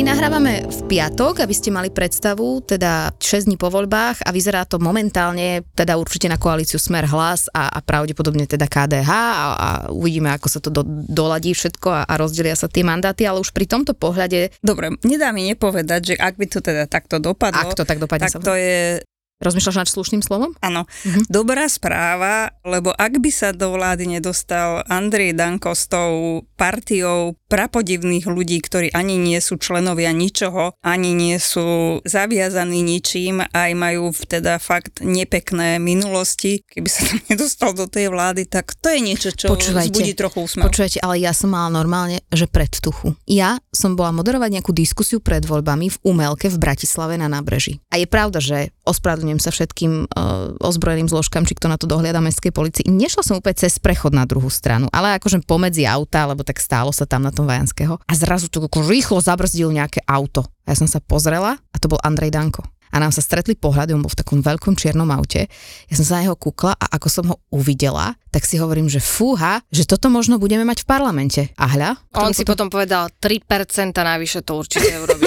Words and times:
My 0.00 0.16
nahrávame 0.16 0.64
v 0.64 0.96
piatok, 0.96 1.44
aby 1.44 1.52
ste 1.52 1.68
mali 1.68 1.92
predstavu, 1.92 2.64
teda 2.64 3.12
6 3.20 3.44
dní 3.44 3.60
po 3.60 3.68
voľbách 3.68 4.24
a 4.24 4.32
vyzerá 4.32 4.64
to 4.64 4.80
momentálne, 4.80 5.60
teda 5.76 6.00
určite 6.00 6.24
na 6.24 6.40
koalíciu 6.40 6.80
Smer 6.80 7.04
Hlas 7.04 7.52
a, 7.52 7.68
a 7.68 7.84
pravdepodobne 7.84 8.48
teda 8.48 8.64
KDH 8.64 9.10
a, 9.12 9.44
a 9.52 9.68
uvidíme, 9.92 10.32
ako 10.32 10.48
sa 10.48 10.56
to 10.64 10.72
do, 10.72 10.88
doladí 10.88 11.52
všetko 11.52 11.88
a, 11.92 12.08
a 12.08 12.14
rozdelia 12.16 12.56
sa 12.56 12.64
tie 12.72 12.80
mandáty, 12.80 13.28
ale 13.28 13.44
už 13.44 13.52
pri 13.52 13.68
tomto 13.68 13.92
pohľade... 13.92 14.56
Dobre, 14.64 14.96
nedá 15.04 15.36
mi 15.36 15.44
nepovedať, 15.52 16.00
že 16.00 16.14
ak 16.16 16.40
by 16.40 16.46
to 16.48 16.64
teda 16.64 16.88
takto 16.88 17.20
dopadlo, 17.20 17.60
Ak 17.60 17.76
to 17.76 17.84
tak 17.84 18.00
dopadne, 18.00 18.24
tak 18.24 18.40
to 18.40 18.56
je 18.56 19.04
Rozmýšľaš 19.40 19.80
nad 19.80 19.88
slušným 19.88 20.20
slovom? 20.20 20.52
Áno, 20.60 20.84
Mhm. 21.08 21.32
dobrá 21.32 21.64
správa, 21.64 22.52
lebo 22.60 22.92
ak 22.92 23.24
by 23.24 23.30
sa 23.32 23.56
do 23.56 23.72
vlády 23.72 24.04
nedostal 24.04 24.84
Andrej 24.84 25.32
Danko 25.32 25.72
s 25.72 25.88
tou 25.88 26.44
partiou 26.60 27.39
prapodivných 27.50 28.30
ľudí, 28.30 28.62
ktorí 28.62 28.94
ani 28.94 29.18
nie 29.18 29.42
sú 29.42 29.58
členovia 29.58 30.14
ničoho, 30.14 30.78
ani 30.86 31.10
nie 31.10 31.36
sú 31.42 31.98
zaviazaní 32.06 32.78
ničím, 32.86 33.42
aj 33.42 33.70
majú 33.74 34.14
teda 34.14 34.62
fakt 34.62 35.02
nepekné 35.02 35.82
minulosti, 35.82 36.62
keby 36.62 36.86
sa 36.86 37.10
tam 37.10 37.18
nedostal 37.34 37.74
do 37.74 37.90
tej 37.90 38.14
vlády, 38.14 38.46
tak 38.46 38.78
to 38.78 38.94
je 38.94 39.00
niečo, 39.02 39.34
čo 39.34 39.50
Počúvajte, 39.50 39.90
vzbudí 39.90 40.12
trochu 40.14 40.46
úsmev. 40.46 40.70
Počujete, 40.70 41.02
ale 41.02 41.18
ja 41.18 41.34
som 41.34 41.50
mala 41.50 41.74
normálne, 41.74 42.22
že 42.30 42.46
predtuchu. 42.46 43.18
Ja 43.26 43.58
som 43.74 43.98
bola 43.98 44.14
moderovať 44.14 44.62
nejakú 44.62 44.70
diskusiu 44.70 45.18
pred 45.18 45.42
voľbami 45.42 45.90
v 45.90 45.96
Umelke 46.06 46.46
v 46.46 46.60
Bratislave 46.62 47.18
na 47.18 47.26
nábreží. 47.26 47.82
A 47.90 47.98
je 47.98 48.06
pravda, 48.06 48.38
že 48.38 48.70
ospravedlňujem 48.86 49.40
sa 49.42 49.50
všetkým 49.50 49.92
uh, 50.06 50.54
ozbrojeným 50.62 51.08
zložkám, 51.08 51.46
či 51.46 51.56
kto 51.56 51.66
na 51.70 51.78
to 51.78 51.86
dohliada 51.86 52.22
mestskej 52.22 52.52
policii. 52.54 52.84
Nešla 52.90 53.22
som 53.24 53.38
úplne 53.38 53.56
cez 53.56 53.78
prechod 53.78 54.12
na 54.12 54.26
druhú 54.26 54.50
stranu, 54.52 54.90
ale 54.90 55.16
akože 55.16 55.42
pomedzi 55.46 55.86
auta, 55.86 56.26
lebo 56.28 56.42
tak 56.42 56.58
stálo 56.60 56.90
sa 56.90 57.06
tam 57.06 57.24
na 57.24 57.32
tom 57.32 57.39
Vajanského. 57.46 58.00
A 58.00 58.12
zrazu 58.16 58.48
to 58.48 58.64
ako 58.64 58.84
rýchlo 58.88 59.20
zabrzdil 59.20 59.70
nejaké 59.70 60.02
auto. 60.08 60.48
A 60.66 60.72
ja 60.72 60.76
som 60.76 60.88
sa 60.88 60.98
pozrela 60.98 61.56
a 61.60 61.76
to 61.78 61.88
bol 61.88 62.00
Andrej 62.02 62.32
Danko. 62.34 62.64
A 62.90 62.98
nám 62.98 63.14
sa 63.14 63.22
stretli 63.22 63.54
pohľady, 63.54 63.94
on 63.94 64.02
bol 64.02 64.10
v 64.10 64.18
takom 64.18 64.42
veľkom 64.42 64.74
čiernom 64.74 65.06
aute. 65.14 65.46
Ja 65.86 65.94
som 65.94 66.02
sa 66.02 66.18
na 66.18 66.26
neho 66.26 66.34
kúkla 66.34 66.74
a 66.74 66.98
ako 66.98 67.06
som 67.06 67.24
ho 67.30 67.38
uvidela, 67.54 68.18
tak 68.34 68.42
si 68.42 68.58
hovorím, 68.58 68.90
že 68.90 68.98
fúha, 68.98 69.62
že 69.70 69.86
toto 69.86 70.10
možno 70.10 70.42
budeme 70.42 70.66
mať 70.66 70.82
v 70.82 70.86
parlamente. 70.90 71.42
A 71.54 71.70
hľa? 71.70 72.02
On 72.18 72.34
si 72.34 72.42
potom 72.42 72.66
povedal 72.66 73.06
3% 73.22 73.94
navyše 73.94 74.42
to 74.42 74.58
určite 74.58 74.90
urobí. 75.06 75.22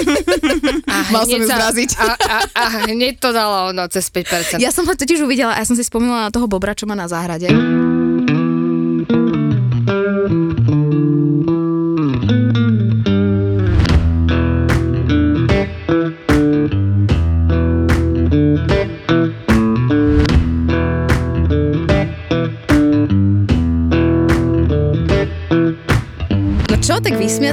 A 0.91 0.95
Mal 1.09 1.23
som 1.23 1.39
ju 1.39 1.47
sa- 1.47 1.71
zraziť. 1.71 1.89
A, 1.97 2.05
a, 2.19 2.37
a 2.51 2.63
hneď 2.91 3.23
to 3.23 3.31
dalo 3.31 3.71
no, 3.71 3.87
cez 3.87 4.11
5%. 4.11 4.59
Ja 4.59 4.69
som 4.69 4.83
ho 4.83 4.93
totiž 4.93 5.23
uvidela 5.23 5.55
a 5.55 5.63
ja 5.63 5.65
som 5.67 5.79
si 5.79 5.87
spomínala 5.87 6.27
na 6.27 6.31
toho 6.35 6.51
bobra, 6.51 6.75
čo 6.75 6.83
má 6.83 6.93
na 6.99 7.07
záhrade. 7.07 7.47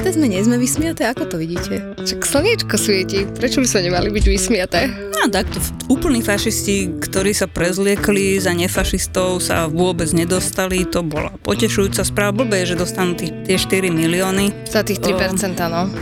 Tak 0.01 0.17
vysmiate 0.17 0.17
sme, 0.17 0.33
nie 0.33 0.41
sme 0.41 0.57
vysmiate? 0.57 1.03
Ako 1.13 1.29
to 1.29 1.37
vidíte? 1.37 1.93
Však 2.01 2.25
slniečko 2.25 2.77
svieti, 2.81 3.29
prečo 3.29 3.61
by 3.61 3.69
sa 3.69 3.85
nemali 3.85 4.09
byť 4.09 4.25
vysmiaté? 4.33 4.89
No 5.13 5.29
takto 5.29 5.61
úplní 5.93 6.25
fašisti, 6.25 6.97
ktorí 7.05 7.37
sa 7.37 7.45
prezliekli 7.45 8.41
za 8.41 8.57
nefašistov, 8.57 9.45
sa 9.45 9.69
vôbec 9.69 10.09
nedostali. 10.17 10.89
To 10.89 11.05
bola 11.05 11.37
potešujúca 11.45 12.01
správa. 12.01 12.33
Blbé 12.33 12.65
je, 12.65 12.73
že 12.73 12.81
dostanú 12.81 13.13
tých, 13.13 13.37
tie 13.45 13.61
4 13.61 13.93
milióny. 13.93 14.65
Za 14.65 14.81
tých 14.81 15.05
3%, 15.05 15.61
no. 15.69 15.93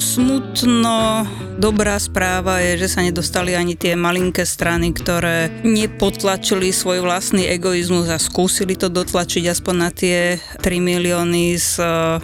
Smutno, 0.00 1.28
dobrá 1.58 1.96
správa 1.98 2.60
je, 2.60 2.86
že 2.86 2.88
sa 2.90 3.00
nedostali 3.00 3.54
ani 3.54 3.78
tie 3.78 3.94
malinké 3.94 4.42
strany, 4.42 4.90
ktoré 4.90 5.50
nepotlačili 5.62 6.74
svoj 6.74 7.02
vlastný 7.02 7.46
egoizmus 7.48 8.10
a 8.10 8.18
skúsili 8.18 8.74
to 8.74 8.90
dotlačiť 8.90 9.44
aspoň 9.50 9.74
na 9.74 9.90
tie 9.90 10.38
3 10.60 10.62
milióny 10.78 11.56
z, 11.56 11.80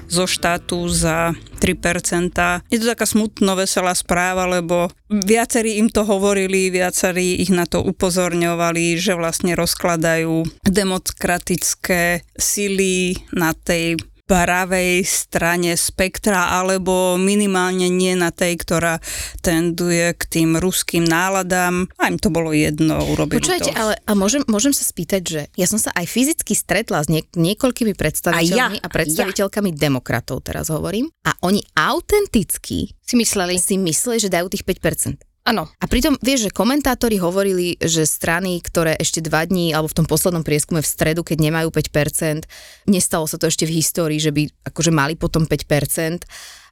zo 0.06 0.24
štátu 0.26 0.86
za 0.91 1.34
3%. 1.60 2.72
Je 2.72 2.78
to 2.80 2.88
taká 2.88 3.04
smutno 3.04 3.52
veselá 3.52 3.92
správa, 3.92 4.48
lebo 4.48 4.88
viacerí 5.12 5.76
im 5.76 5.92
to 5.92 6.08
hovorili, 6.08 6.72
viacerí 6.72 7.36
ich 7.36 7.52
na 7.52 7.68
to 7.68 7.84
upozorňovali, 7.84 8.97
že 8.97 9.12
vlastne 9.12 9.52
rozkladajú 9.52 10.48
demokratické 10.64 12.24
sily 12.41 13.20
na 13.36 13.52
tej 13.52 14.00
pravej 14.30 15.02
strane 15.02 15.74
spektra, 15.74 16.54
alebo 16.54 17.18
minimálne 17.18 17.91
nie 17.91 18.14
na 18.14 18.30
tej, 18.30 18.62
ktorá 18.62 19.02
tenduje 19.42 20.14
k 20.14 20.22
tým 20.30 20.54
ruským 20.54 21.02
náladám. 21.02 21.91
A 21.98 22.06
im 22.06 22.14
to 22.14 22.30
bolo 22.30 22.54
jedno, 22.54 23.02
urobili 23.10 23.42
Počujete, 23.42 23.74
to. 23.74 23.80
ale 23.80 23.94
a 24.06 24.12
môžem, 24.14 24.46
môžem 24.46 24.70
sa 24.70 24.86
spýtať, 24.86 25.22
že 25.26 25.41
ja 25.58 25.66
som 25.66 25.82
sa 25.82 25.91
aj 25.98 26.06
fyzicky 26.06 26.54
stretla 26.54 27.02
s 27.02 27.10
niek- 27.10 27.34
niekoľkými 27.34 27.98
predstaviteľmi 27.98 28.78
a, 28.78 28.86
A 28.86 28.86
ja, 28.86 28.94
predstaviteľkami 28.94 29.74
demokratov, 29.74 30.47
teraz 30.47 30.70
hovorím, 30.70 31.10
a 31.26 31.34
oni 31.42 31.66
autenticky 31.74 32.94
Si 33.02 33.14
mysleli? 33.18 33.58
si 33.58 33.74
mysleli, 33.74 34.22
že 34.22 34.30
dajú 34.30 34.47
tých 34.47 34.62
5%. 34.62 35.29
Áno. 35.50 35.66
A 35.82 35.84
pritom, 35.90 36.14
vieš, 36.22 36.46
že 36.46 36.54
komentátori 36.54 37.18
hovorili, 37.18 37.74
že 37.82 38.06
strany, 38.06 38.62
ktoré 38.62 38.94
ešte 38.94 39.18
dva 39.18 39.42
dní, 39.42 39.74
alebo 39.74 39.90
v 39.90 39.98
tom 39.98 40.06
poslednom 40.06 40.46
prieskume 40.46 40.78
v 40.78 40.86
stredu, 40.86 41.26
keď 41.26 41.42
nemajú 41.42 41.74
5%, 41.74 42.46
nestalo 42.86 43.26
sa 43.26 43.34
to 43.34 43.50
ešte 43.50 43.66
v 43.66 43.82
histórii, 43.82 44.22
že 44.22 44.30
by 44.30 44.46
akože 44.70 44.94
mali 44.94 45.18
potom 45.18 45.50
5%, 45.50 46.22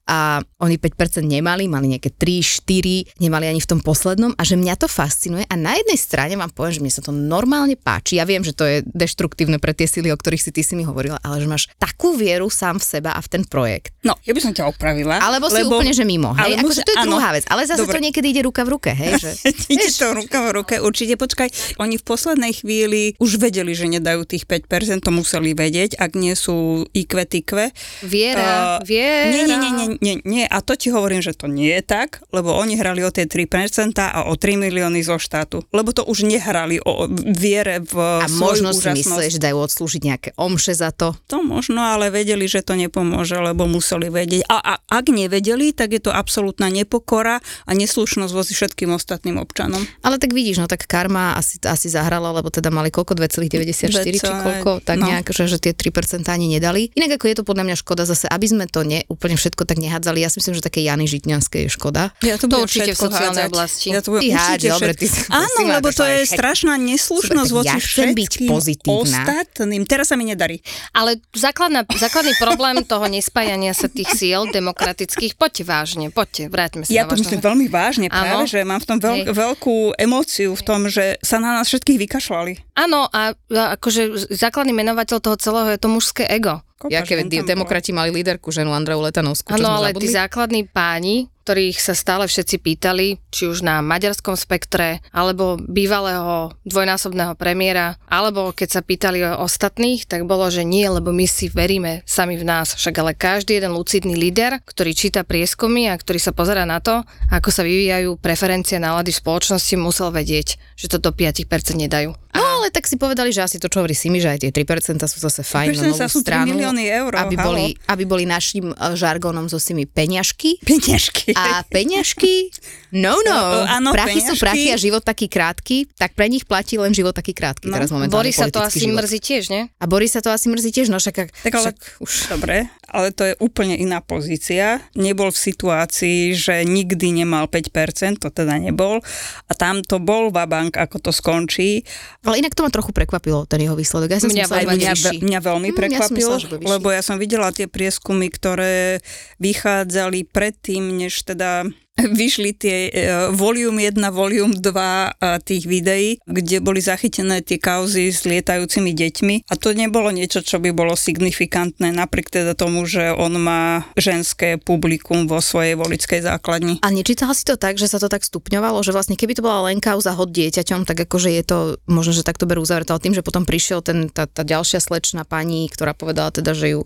a 0.09 0.41
oni 0.65 0.81
5% 0.81 1.21
nemali, 1.21 1.69
mali 1.69 1.93
nejaké 1.93 2.17
3, 2.17 2.65
4, 2.65 3.21
nemali 3.21 3.45
ani 3.45 3.61
v 3.61 3.69
tom 3.69 3.81
poslednom 3.85 4.33
a 4.33 4.43
že 4.43 4.57
mňa 4.57 4.75
to 4.81 4.89
fascinuje 4.89 5.45
a 5.45 5.55
na 5.55 5.77
jednej 5.77 6.01
strane 6.01 6.35
vám 6.35 6.49
poviem, 6.49 6.73
že 6.73 6.83
mne 6.83 6.93
sa 6.97 7.03
to 7.05 7.13
normálne 7.13 7.77
páči. 7.77 8.17
Ja 8.17 8.25
viem, 8.25 8.41
že 8.41 8.57
to 8.57 8.65
je 8.65 8.81
deštruktívne 8.89 9.61
pre 9.61 9.77
tie 9.77 9.85
sily, 9.85 10.09
o 10.09 10.17
ktorých 10.17 10.41
si 10.41 10.51
ty 10.51 10.65
si 10.65 10.73
mi 10.73 10.89
hovorila, 10.89 11.21
ale 11.21 11.45
že 11.45 11.47
máš 11.47 11.65
takú 11.77 12.17
vieru 12.17 12.49
sám 12.49 12.81
v 12.81 12.85
seba 12.89 13.13
a 13.13 13.21
v 13.21 13.29
ten 13.29 13.43
projekt. 13.45 13.93
No, 14.01 14.17
ja 14.25 14.33
by 14.33 14.41
som 14.41 14.53
ťa 14.57 14.65
opravila. 14.65 15.21
Alebo 15.21 15.53
si 15.53 15.61
lebo... 15.61 15.77
úplne, 15.77 15.93
že 15.93 16.09
mimo. 16.09 16.33
Hej? 16.33 16.57
Ale 16.57 16.65
Akože 16.65 16.83
to 16.89 16.91
je 16.97 16.99
áno. 17.05 17.21
druhá 17.21 17.31
vec. 17.37 17.45
Ale 17.53 17.69
zase 17.69 17.85
to 17.85 17.93
Dobre. 17.93 18.01
niekedy 18.09 18.27
ide 18.33 18.43
ruka 18.43 18.65
v 18.65 18.69
ruke, 18.73 18.91
hej? 18.97 19.21
Že... 19.21 19.31
Ide 19.77 19.89
to 19.93 20.07
ruka 20.17 20.39
v 20.49 20.51
ruke, 20.57 20.75
určite. 20.81 21.21
Počkaj, 21.21 21.77
oni 21.77 22.01
v 22.01 22.05
poslednej 22.09 22.53
chvíli 22.57 23.13
už 23.21 23.37
vedeli, 23.37 23.77
že 23.77 23.85
nedajú 23.85 24.25
tých 24.25 24.49
5%, 24.49 25.05
to 25.05 25.13
museli 25.13 25.53
vedieť, 25.53 26.01
ak 26.01 26.17
nie 26.17 26.33
sú 26.33 26.89
IQ, 26.97 27.13
tikve. 27.29 27.75
Viera, 28.01 28.47
Uh, 28.49 28.87
viera. 28.87 29.29
Nie, 29.29 29.45
nie, 29.45 29.59
nie, 29.59 29.73
nie, 29.77 29.87
nie, 30.01 30.23
nie. 30.23 30.45
A 30.47 30.63
to 30.63 30.79
ti 30.79 30.89
hovorím, 30.91 31.23
že 31.23 31.35
to 31.35 31.51
nie 31.51 31.71
je 31.79 31.83
tak, 31.83 32.23
lebo 32.31 32.55
oni 32.55 32.79
hrali 32.79 33.03
o 33.03 33.11
tie 33.11 33.27
3% 33.27 33.99
a 33.99 34.27
o 34.31 34.35
3 34.35 34.59
milióny 34.59 35.03
zo 35.03 35.19
štátu. 35.19 35.67
Lebo 35.75 35.91
to 35.91 36.07
už 36.07 36.27
nehrali 36.27 36.79
o 36.83 37.11
viere 37.11 37.83
v 37.83 37.95
A 38.25 38.29
možno 38.31 38.71
si 38.75 38.87
mysleli, 38.91 39.31
že 39.31 39.43
dajú 39.43 39.59
odslúžiť 39.59 40.03
nejaké 40.03 40.31
omše 40.39 40.75
za 40.75 40.95
to. 40.95 41.15
To 41.31 41.43
možno, 41.43 41.83
ale 41.83 42.11
vedeli, 42.13 42.47
že 42.47 42.63
to 42.63 42.79
nepomôže, 42.79 43.39
lebo 43.39 43.67
museli 43.67 44.11
vedieť. 44.11 44.47
A, 44.47 44.59
a 44.59 44.75
ak 44.87 45.11
nevedeli, 45.11 45.75
tak 45.75 45.95
je 45.95 46.03
to 46.03 46.13
absolútna 46.15 46.71
nepokora 46.71 47.43
a 47.67 47.71
neslušnosť 47.75 48.33
vozi 48.33 48.53
všetkým 48.55 48.95
ostatným 48.95 49.39
občanom. 49.41 49.83
Ale 50.03 50.23
tak 50.23 50.33
vidíš, 50.33 50.63
no 50.63 50.67
tak 50.71 50.87
karma 50.87 51.35
asi, 51.35 51.59
asi 51.65 51.91
zahrala, 51.91 52.31
lebo 52.33 52.49
teda 52.49 52.71
mali 52.71 52.89
koľko, 52.95 53.19
2,94 53.19 53.91
či 54.15 54.27
koľko, 54.27 54.85
tak 54.85 54.99
no. 55.01 55.11
nejak, 55.11 55.31
že, 55.35 55.51
že 55.51 55.59
tie 55.59 55.73
3% 55.75 56.23
ani 56.31 56.47
nedali. 56.59 56.91
Inak 56.95 57.19
ako 57.19 57.25
je 57.27 57.37
to 57.39 57.45
podľa 57.45 57.65
mňa 57.67 57.77
škoda 57.81 58.05
zase, 58.07 58.31
aby 58.31 58.47
sme 58.47 58.65
to 58.71 58.87
ne, 58.87 59.03
úplne 59.11 59.35
všetko 59.35 59.65
tak 59.65 59.79
nehádzali. 59.89 60.21
Ja 60.21 60.29
si 60.29 60.39
myslím, 60.39 60.55
že 60.55 60.63
také 60.63 60.81
Jany 60.81 61.05
Žitňanské 61.05 61.65
je 61.65 61.71
škoda. 61.71 62.13
Ja 62.21 62.37
to, 62.37 62.45
To 62.47 62.61
určite 62.61 62.93
v 62.93 63.01
sociálnej 63.01 63.43
hádzať. 63.43 63.51
oblasti. 63.51 63.87
Ja 63.89 63.99
to 63.99 64.09
budem 64.13 64.23
Ty 64.23 64.31
určite 64.31 64.69
dobre, 64.71 64.91
ty 64.93 65.07
si- 65.11 65.25
Áno, 65.29 65.49
si 65.57 65.65
lebo 65.65 65.89
to 65.91 66.05
je 66.05 66.19
aj- 66.19 66.31
strašná 66.31 66.75
neslušnosť 66.77 67.51
voči 67.51 67.67
ja 67.71 67.77
chcem 67.79 68.09
byť 68.13 68.33
pozitívna. 68.45 69.01
ostatným. 69.25 69.83
Teraz 69.83 70.07
sa 70.07 70.15
mi 70.15 70.25
nedarí. 70.25 70.61
Ale 70.93 71.17
základná, 71.33 71.89
základný 71.89 72.37
problém 72.37 72.83
toho 72.83 73.05
nespájania 73.05 73.73
sa 73.73 73.89
tých 73.89 74.11
síl 74.11 74.45
demokratických, 74.49 75.35
poďte 75.35 75.65
vážne, 75.65 76.07
poďte, 76.09 76.47
vráťme 76.47 76.83
sa 76.83 76.91
Ja 76.91 77.03
to 77.03 77.15
vážne. 77.15 77.23
myslím 77.25 77.41
veľmi 77.41 77.67
vážne 77.67 78.07
práve, 78.07 78.45
Áno. 78.45 78.47
že 78.47 78.61
mám 78.63 78.79
v 78.79 78.87
tom 78.87 78.99
veľk, 78.99 79.25
Hej. 79.25 79.35
veľkú 79.35 79.77
emóciu 79.97 80.51
v 80.53 80.63
tom, 80.63 80.81
že 80.85 81.17
sa 81.21 81.39
na 81.39 81.55
nás 81.55 81.67
všetkých 81.67 81.99
vykašľali. 82.01 82.53
Áno, 82.77 83.09
a 83.09 83.33
a 83.49 83.75
akože 83.75 84.29
základný 84.29 84.73
menovateľ 84.73 85.19
toho 85.19 85.37
celého 85.37 85.69
je 85.69 85.79
to 85.79 85.89
mužské 85.89 86.25
ego. 86.25 86.61
Kopa 86.79 87.03
tam 87.03 87.27
bola. 87.27 87.43
demokrati 87.43 87.91
mali 87.91 88.15
líderku 88.15 88.55
ženu 88.55 88.71
Andreu 88.71 89.03
Letanovskú, 89.03 89.51
čo 89.51 89.59
Áno, 89.59 89.83
ale 89.83 89.91
zabudli? 89.91 90.03
tí 90.07 90.09
základní 90.15 90.63
páni, 90.71 91.27
ktorých 91.43 91.81
sa 91.81 91.97
stále 91.97 92.31
všetci 92.31 92.57
pýtali, 92.61 93.19
či 93.35 93.51
už 93.51 93.67
na 93.67 93.83
maďarskom 93.83 94.39
spektre, 94.39 95.03
alebo 95.11 95.59
bývalého 95.59 96.55
dvojnásobného 96.69 97.35
premiéra, 97.41 97.99
alebo 98.07 98.55
keď 98.55 98.69
sa 98.69 98.81
pýtali 98.85 99.25
o 99.27 99.43
ostatných, 99.43 100.07
tak 100.07 100.29
bolo, 100.29 100.47
že 100.53 100.63
nie, 100.63 100.87
lebo 100.87 101.11
my 101.11 101.27
si 101.27 101.51
veríme 101.51 102.07
sami 102.07 102.39
v 102.39 102.47
nás. 102.47 102.79
Však 102.79 102.95
ale 103.01 103.19
každý 103.19 103.59
jeden 103.59 103.75
lucidný 103.75 104.15
líder, 104.15 104.63
ktorý 104.63 104.93
číta 104.95 105.27
prieskumy 105.27 105.91
a 105.91 105.99
ktorý 105.99 106.21
sa 106.23 106.37
pozera 106.37 106.63
na 106.63 106.79
to, 106.79 107.03
ako 107.33 107.49
sa 107.51 107.67
vyvíjajú 107.67 108.21
preferencie 108.23 108.79
nálady 108.79 109.11
v 109.11 109.21
spoločnosti, 109.25 109.75
musel 109.81 110.15
vedieť, 110.15 110.61
že 110.79 110.87
to 110.87 111.03
do 111.03 111.11
5% 111.11 111.49
nedajú. 111.75 112.15
No 112.39 112.48
ale 112.59 112.69
tak 112.69 112.85
si 112.85 112.95
povedali, 112.95 113.31
že 113.31 113.41
asi 113.41 113.57
to, 113.57 113.67
čo 113.67 113.81
hovorí 113.81 113.93
Simi, 113.93 114.19
že 114.19 114.35
aj 114.35 114.39
tie 114.43 114.51
3% 114.51 114.99
sú 115.01 115.19
zase 115.19 115.43
fajn 115.43 115.69
na 115.73 115.83
3% 115.83 115.89
novú 115.89 116.07
sú 116.07 116.21
3 116.21 116.27
stranu. 116.27 116.51
milióny 116.53 116.85
eur, 116.85 117.13
aby 117.15 117.35
halo. 117.35 117.47
boli, 117.47 117.67
aby 117.87 118.05
boli 118.05 118.25
našim 118.25 118.71
eh, 118.71 118.95
žargonom 118.95 119.47
so 119.47 119.57
Simi 119.57 119.85
peňažky. 119.85 120.59
Peňažky. 120.61 121.33
A 121.33 121.63
peňažky? 121.65 122.51
No, 122.91 123.19
no. 123.21 123.31
No, 123.31 123.65
áno, 123.79 123.91
prachy 123.93 124.19
sú 124.19 124.35
peňažky. 124.35 124.43
prachy 124.43 124.67
a 124.71 124.77
život 124.77 125.03
taký 125.03 125.27
krátky, 125.29 125.77
tak 125.95 126.13
pre 126.13 126.27
nich 126.27 126.45
platí 126.45 126.77
len 126.77 126.91
život 126.91 127.13
taký 127.13 127.33
krátky. 127.33 127.69
No. 127.69 127.77
Teraz 127.77 127.91
momentálne 127.91 128.29
Boris 128.29 128.35
sa 128.35 128.49
to 128.49 128.59
asi 128.59 128.89
život. 128.89 129.01
mrzí 129.01 129.19
tiež, 129.21 129.45
nie? 129.49 129.63
A 129.77 129.85
Boris 129.85 130.13
sa 130.13 130.21
to 130.25 130.33
asi 130.33 130.49
mrzí 130.49 130.71
tiež, 130.73 130.89
no 130.89 130.97
však, 130.97 131.17
ak- 131.19 131.33
Tak 131.45 131.53
ale, 131.55 131.65
však 131.69 131.77
už... 132.01 132.13
dobre, 132.33 132.57
ale 132.89 133.13
to 133.13 133.23
je 133.23 133.35
úplne 133.39 133.77
iná 133.77 134.01
pozícia. 134.01 134.81
Nebol 134.97 135.29
v 135.29 135.39
situácii, 135.39 136.33
že 136.33 136.65
nikdy 136.65 137.13
nemal 137.13 137.45
5%, 137.45 138.17
to 138.17 138.33
teda 138.33 138.57
nebol. 138.57 139.05
A 139.45 139.53
tam 139.53 139.85
to 139.85 140.01
bol 140.01 140.33
vabank, 140.33 140.81
ako 140.81 140.97
to 140.99 141.11
skončí. 141.13 141.85
Ale 142.25 142.41
inak 142.41 142.48
to 142.55 142.63
ma 142.65 142.71
trochu 142.71 142.93
prekvapilo, 142.93 143.45
ten 143.45 143.61
jeho 143.65 143.75
výsledok. 143.75 144.09
Ja 144.09 144.21
som 144.21 144.31
Mňa 144.31 144.45
myslela, 144.47 144.73
Mňa, 144.73 144.93
mňa 145.21 145.41
veľmi 145.43 145.69
Mm, 145.69 145.75
ja 145.75 145.81
prekvapilo, 145.81 146.33
myslela, 146.37 146.49
bude 146.49 146.59
vyšší. 146.63 146.71
lebo 146.73 146.87
ja 146.93 147.03
som 147.03 147.17
videla 147.19 147.49
tie 147.53 147.67
prieskumy, 147.67 148.27
ktoré 148.31 149.03
vychádzali 149.39 150.29
predtým, 150.29 150.83
než 150.97 151.25
teda 151.25 151.67
vyšli 151.99 152.51
tie 152.55 152.77
e, 152.89 152.91
volume 153.35 153.83
1, 153.83 153.99
volume 154.15 154.55
2 154.55 155.19
a 155.19 155.39
tých 155.43 155.67
videí, 155.67 156.23
kde 156.25 156.63
boli 156.63 156.79
zachytené 156.79 157.43
tie 157.43 157.59
kauzy 157.59 158.15
s 158.15 158.23
lietajúcimi 158.23 158.95
deťmi. 158.95 159.35
A 159.51 159.55
to 159.59 159.75
nebolo 159.75 160.15
niečo, 160.15 160.41
čo 160.41 160.63
by 160.63 160.71
bolo 160.71 160.95
signifikantné, 160.95 161.91
napriek 161.91 162.31
teda 162.31 162.55
tomu, 162.55 162.87
že 162.87 163.11
on 163.11 163.35
má 163.43 163.83
ženské 163.99 164.57
publikum 164.63 165.27
vo 165.27 165.43
svojej 165.43 165.75
volickej 165.75 166.23
základni. 166.23 166.79
A 166.87 166.95
nečítala 166.95 167.35
si 167.35 167.43
to 167.43 167.59
tak, 167.59 167.77
že 167.77 167.91
sa 167.91 167.99
to 167.99 168.07
tak 168.07 168.23
stupňovalo, 168.23 168.79
že 168.87 168.95
vlastne 168.95 169.19
keby 169.19 169.35
to 169.35 169.43
bola 169.43 169.73
len 169.73 169.83
kauza 169.83 170.15
hod 170.15 170.31
dieťaťom, 170.31 170.87
tak 170.87 171.09
akože 171.09 171.31
je 171.35 171.43
to, 171.43 171.59
možno, 171.91 172.15
že 172.15 172.27
takto 172.27 172.47
berú 172.47 172.63
uzavretá, 172.63 172.95
ale 172.95 173.03
tým, 173.03 173.17
že 173.17 173.27
potom 173.27 173.43
prišiel 173.43 173.83
ten, 173.83 174.07
tá, 174.13 174.31
tá 174.31 174.47
ďalšia 174.47 174.79
slečná 174.79 175.27
pani, 175.27 175.67
ktorá 175.67 175.97
povedala 175.97 176.31
teda, 176.31 176.55
že 176.55 176.79
ju 176.79 176.81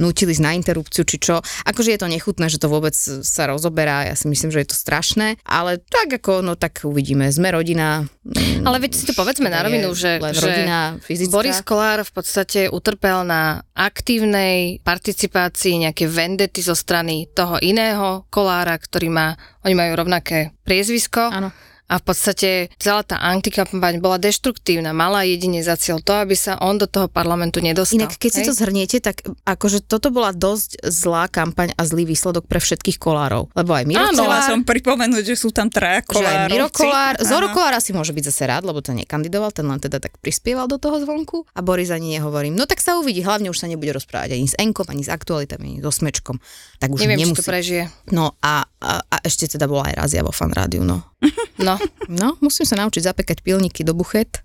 nutili 0.00 0.32
na 0.40 0.54
interrupciu, 0.56 1.06
či 1.06 1.16
čo. 1.20 1.42
Akože 1.66 1.94
je 1.94 2.00
to 2.00 2.08
nechutné, 2.10 2.46
že 2.50 2.58
to 2.58 2.70
vôbec 2.70 2.94
sa 2.94 3.44
rozoberá, 3.50 4.08
ja 4.08 4.14
si 4.14 4.26
myslím, 4.26 4.53
že 4.54 4.62
je 4.62 4.68
to 4.70 4.78
strašné, 4.78 5.42
ale 5.42 5.82
tak 5.82 6.22
ako, 6.22 6.46
no 6.46 6.54
tak 6.54 6.86
uvidíme, 6.86 7.26
sme 7.34 7.50
rodina. 7.50 8.06
Ale 8.62 8.78
veď 8.78 8.92
si 8.94 9.04
to 9.10 9.14
povedzme 9.18 9.50
na 9.50 9.66
rovinu, 9.66 9.90
že, 9.92 10.22
že 10.22 10.40
rodina 10.40 10.96
fyzická. 11.02 11.34
Boris 11.34 11.58
Kolár 11.66 12.06
v 12.06 12.12
podstate 12.14 12.60
utrpel 12.70 13.26
na 13.26 13.66
aktívnej 13.74 14.78
participácii 14.86 15.90
nejaké 15.90 16.06
vendety 16.06 16.62
zo 16.62 16.78
strany 16.78 17.26
toho 17.34 17.58
iného 17.58 18.24
Kolára, 18.30 18.78
ktorý 18.78 19.10
má, 19.10 19.34
oni 19.66 19.74
majú 19.74 19.98
rovnaké 19.98 20.54
priezvisko. 20.62 21.28
Áno. 21.28 21.50
A 21.84 22.00
v 22.00 22.04
podstate 22.08 22.72
celá 22.80 23.04
tá 23.04 23.20
antikampaň 23.20 24.00
bola 24.00 24.16
deštruktívna, 24.16 24.96
mala 24.96 25.20
jedine 25.28 25.60
za 25.60 25.76
cieľ 25.76 26.00
to, 26.00 26.16
aby 26.16 26.32
sa 26.32 26.56
on 26.64 26.80
do 26.80 26.88
toho 26.88 27.12
parlamentu 27.12 27.60
nedostal. 27.60 28.00
Inak, 28.00 28.16
keď 28.16 28.30
si 28.32 28.40
hej? 28.40 28.48
to 28.48 28.54
zhrniete, 28.56 28.96
tak 29.04 29.20
akože 29.44 29.84
toto 29.84 30.08
bola 30.08 30.32
dosť 30.32 30.80
zlá 30.88 31.28
kampaň 31.28 31.76
a 31.76 31.82
zlý 31.84 32.08
výsledok 32.08 32.48
pre 32.48 32.56
všetkých 32.56 32.96
kolárov. 32.96 33.52
Lebo 33.52 33.76
aj 33.76 33.84
Miro 33.84 34.00
Áno, 34.00 34.24
Kolár, 34.24 34.48
som 34.48 34.60
pripomenúť, 34.64 35.24
že 35.28 35.36
sú 35.36 35.52
tam 35.52 35.68
traja 35.68 36.00
že 36.08 36.24
aj 36.24 36.48
Miro 36.48 36.72
kolárovci. 36.72 36.80
Kolár, 36.80 37.14
Zoro. 37.20 37.46
Kolár 37.52 37.74
asi 37.76 37.92
môže 37.92 38.16
byť 38.16 38.24
zase 38.32 38.42
rád, 38.48 38.64
lebo 38.64 38.80
to 38.80 38.96
nekandidoval, 38.96 39.52
ten 39.52 39.68
len 39.68 39.76
teda 39.76 40.00
tak 40.00 40.16
prispieval 40.24 40.64
do 40.64 40.80
toho 40.80 40.96
zvonku 41.04 41.44
a 41.52 41.60
Boris 41.60 41.92
ani 41.92 42.16
nehovorím. 42.16 42.56
No 42.56 42.64
tak 42.64 42.80
sa 42.80 42.96
uvidí, 42.96 43.20
hlavne 43.20 43.52
už 43.52 43.60
sa 43.60 43.68
nebude 43.68 43.92
rozprávať 43.92 44.34
ani 44.34 44.48
s 44.48 44.56
Enkom, 44.56 44.88
ani 44.88 45.04
s 45.04 45.10
aktualitami, 45.12 45.76
ani 45.76 45.80
so 45.84 45.92
Smečkom. 45.92 46.40
Tak 46.80 46.88
už 46.90 47.04
Neviem, 47.04 47.18
či 47.20 47.24
nemusí. 47.28 47.38
to 47.40 47.44
prežije. 47.44 47.82
No 48.10 48.34
a, 48.40 48.64
a, 48.66 48.92
a, 49.04 49.16
ešte 49.22 49.46
teda 49.46 49.68
bola 49.68 49.92
aj 49.92 49.94
razia 50.00 50.20
vo 50.24 50.32
fan 50.32 50.50
rádiu, 50.50 50.82
no. 50.82 51.13
No. 51.56 51.78
No, 52.06 52.36
musím 52.38 52.64
sa 52.64 52.76
naučiť 52.76 53.00
zapekať 53.06 53.40
pilníky 53.40 53.80
do 53.80 53.94
buchet. 53.94 54.42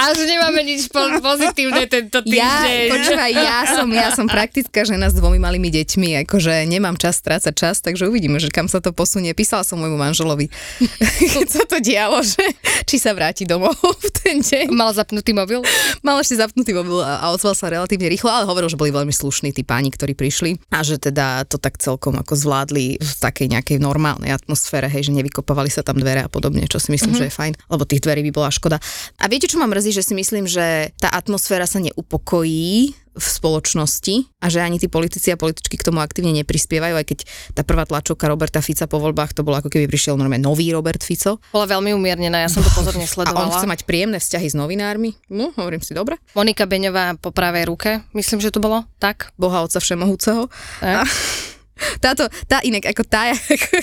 Až 0.00 0.16
nemáme 0.24 0.64
nič 0.64 0.88
po- 0.88 1.20
pozitívne 1.20 1.84
tento 1.84 2.22
Ja, 2.24 2.64
týždeň. 2.64 2.88
počúvaj, 2.88 3.30
ja 3.34 3.58
som, 3.68 3.86
ja 3.90 4.08
som 4.10 4.24
praktická 4.24 4.82
žena 4.82 5.10
s 5.10 5.14
dvomi 5.14 5.36
malými 5.36 5.68
deťmi, 5.68 6.24
akože 6.24 6.64
nemám 6.64 6.96
čas 6.96 7.20
strácať 7.20 7.52
čas, 7.52 7.76
takže 7.80 8.08
uvidíme, 8.08 8.40
že 8.40 8.48
kam 8.48 8.66
sa 8.66 8.80
to 8.80 8.90
posunie. 8.90 9.34
Písala 9.34 9.62
som 9.62 9.76
môjmu 9.76 9.96
manželovi, 9.96 10.48
keď 11.36 11.46
sa 11.46 11.62
to 11.66 11.76
dialo, 11.78 12.22
že 12.22 12.40
či 12.86 12.96
sa 12.96 13.12
vráti 13.12 13.44
domov 13.44 13.76
v 13.76 14.08
ten 14.14 14.40
deň. 14.40 14.72
Mal 14.72 14.90
zapnutý 14.94 15.36
mobil? 15.36 15.60
Mal 16.00 16.16
ešte 16.18 16.40
zapnutý 16.40 16.72
mobil 16.72 17.02
a, 17.02 17.20
a 17.20 17.34
ozval 17.34 17.52
sa 17.52 17.68
relatívne 17.68 18.08
rýchlo, 18.08 18.30
ale 18.30 18.48
hovoril, 18.48 18.70
že 18.70 18.80
boli 18.80 18.90
veľmi 18.90 19.12
slušní 19.12 19.52
tí 19.52 19.62
páni, 19.62 19.92
ktorí 19.92 20.16
prišli 20.16 20.56
a 20.72 20.80
že 20.80 20.96
teda 20.96 21.44
to 21.44 21.60
tak 21.60 21.76
celkom 21.76 22.16
ako 22.16 22.32
zvládli 22.32 22.96
v 22.96 23.10
takej 23.20 23.46
nejakej 23.52 23.76
normálnej 23.90 24.30
atmosfére, 24.30 24.86
hej, 24.86 25.10
že 25.10 25.16
nevykopovali 25.18 25.66
sa 25.66 25.82
tam 25.82 25.98
dvere 25.98 26.22
a 26.22 26.30
podobne, 26.30 26.70
čo 26.70 26.78
si 26.78 26.94
myslím, 26.94 27.18
mm-hmm. 27.18 27.26
že 27.26 27.34
je 27.34 27.38
fajn, 27.42 27.52
lebo 27.66 27.82
tých 27.82 28.06
dverí 28.06 28.22
by 28.30 28.32
bola 28.32 28.54
škoda. 28.54 28.78
A 29.18 29.26
viete, 29.26 29.50
čo 29.50 29.58
ma 29.58 29.66
mrzí, 29.66 29.90
že 29.90 30.06
si 30.06 30.14
myslím, 30.14 30.46
že 30.46 30.94
tá 31.02 31.10
atmosféra 31.10 31.66
sa 31.66 31.82
neupokojí 31.82 32.94
v 33.10 33.26
spoločnosti 33.26 34.38
a 34.38 34.46
že 34.46 34.62
ani 34.62 34.78
tí 34.78 34.86
politici 34.86 35.34
a 35.34 35.36
političky 35.36 35.74
k 35.74 35.86
tomu 35.90 35.98
aktívne 35.98 36.30
neprispievajú, 36.30 36.94
aj 36.94 37.06
keď 37.06 37.18
tá 37.58 37.66
prvá 37.66 37.82
tlačovka 37.82 38.30
Roberta 38.30 38.62
Fica 38.62 38.86
po 38.86 39.02
voľbách, 39.02 39.34
to 39.34 39.42
bolo 39.42 39.58
ako 39.58 39.66
keby 39.66 39.90
prišiel 39.90 40.14
normálne 40.14 40.46
nový 40.46 40.70
Robert 40.70 41.02
Fico 41.02 41.42
Bola 41.50 41.66
veľmi 41.66 41.90
umiernená, 41.90 42.46
ja 42.46 42.50
som 42.50 42.62
to 42.62 42.70
pozorne 42.70 43.02
a 43.06 43.10
on 43.10 43.10
sledovala. 43.10 43.58
chce 43.58 43.66
mať 43.66 43.80
príjemné 43.82 44.22
vzťahy 44.22 44.46
s 44.48 44.54
novinármi. 44.54 45.18
No, 45.26 45.50
hovorím 45.58 45.82
si, 45.82 45.90
dobre. 45.90 46.22
Monika 46.38 46.70
Beňová 46.70 47.18
po 47.18 47.34
pravej 47.34 47.66
ruke, 47.66 47.90
myslím, 48.14 48.38
že 48.38 48.54
to 48.54 48.62
bolo 48.62 48.86
tak. 49.02 49.34
Boha 49.34 49.66
Otca 49.66 49.82
Všemohúceho. 49.82 50.46
Tak. 50.78 51.02
A 51.02 51.59
táto, 51.98 52.28
tá 52.46 52.60
inak 52.62 52.86
ako 52.88 53.02
tá, 53.04 53.32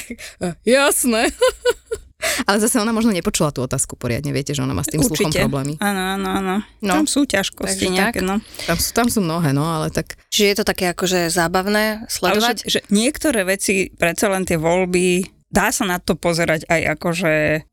jasné. 0.66 1.32
Ale 2.50 2.58
zase 2.58 2.82
ona 2.82 2.90
možno 2.90 3.14
nepočula 3.14 3.54
tú 3.54 3.62
otázku 3.62 3.94
poriadne, 3.94 4.34
viete, 4.34 4.50
že 4.58 4.66
ona 4.66 4.74
má 4.74 4.82
s 4.82 4.90
tým 4.90 5.06
sluchom 5.06 5.30
Určite. 5.30 5.46
problémy. 5.46 5.78
Áno, 5.78 6.18
áno, 6.18 6.28
áno. 6.34 6.56
No. 6.82 6.94
Tam 6.98 7.06
sú 7.06 7.30
ťažkosti 7.30 7.86
Takže 7.86 7.94
nejaké, 7.94 8.20
tak. 8.26 8.28
no. 8.28 8.36
Tam 8.66 8.78
sú, 8.82 8.90
tam 8.90 9.08
sú 9.08 9.20
mnohé, 9.22 9.54
no, 9.54 9.62
ale 9.62 9.94
tak... 9.94 10.18
Čiže 10.34 10.46
je 10.50 10.58
to 10.58 10.66
také 10.66 10.98
akože 10.98 11.30
zábavné 11.30 12.02
Ale 12.04 12.10
sledovať. 12.10 12.66
že, 12.66 12.70
že 12.74 12.80
niektoré 12.90 13.46
veci, 13.46 13.94
predsa 13.94 14.34
len 14.34 14.50
tie 14.50 14.58
voľby, 14.58 15.30
dá 15.58 15.74
sa 15.74 15.90
na 15.90 15.98
to 15.98 16.14
pozerať 16.14 16.70
aj 16.70 16.82
ako, 16.94 17.08
že 17.18 17.32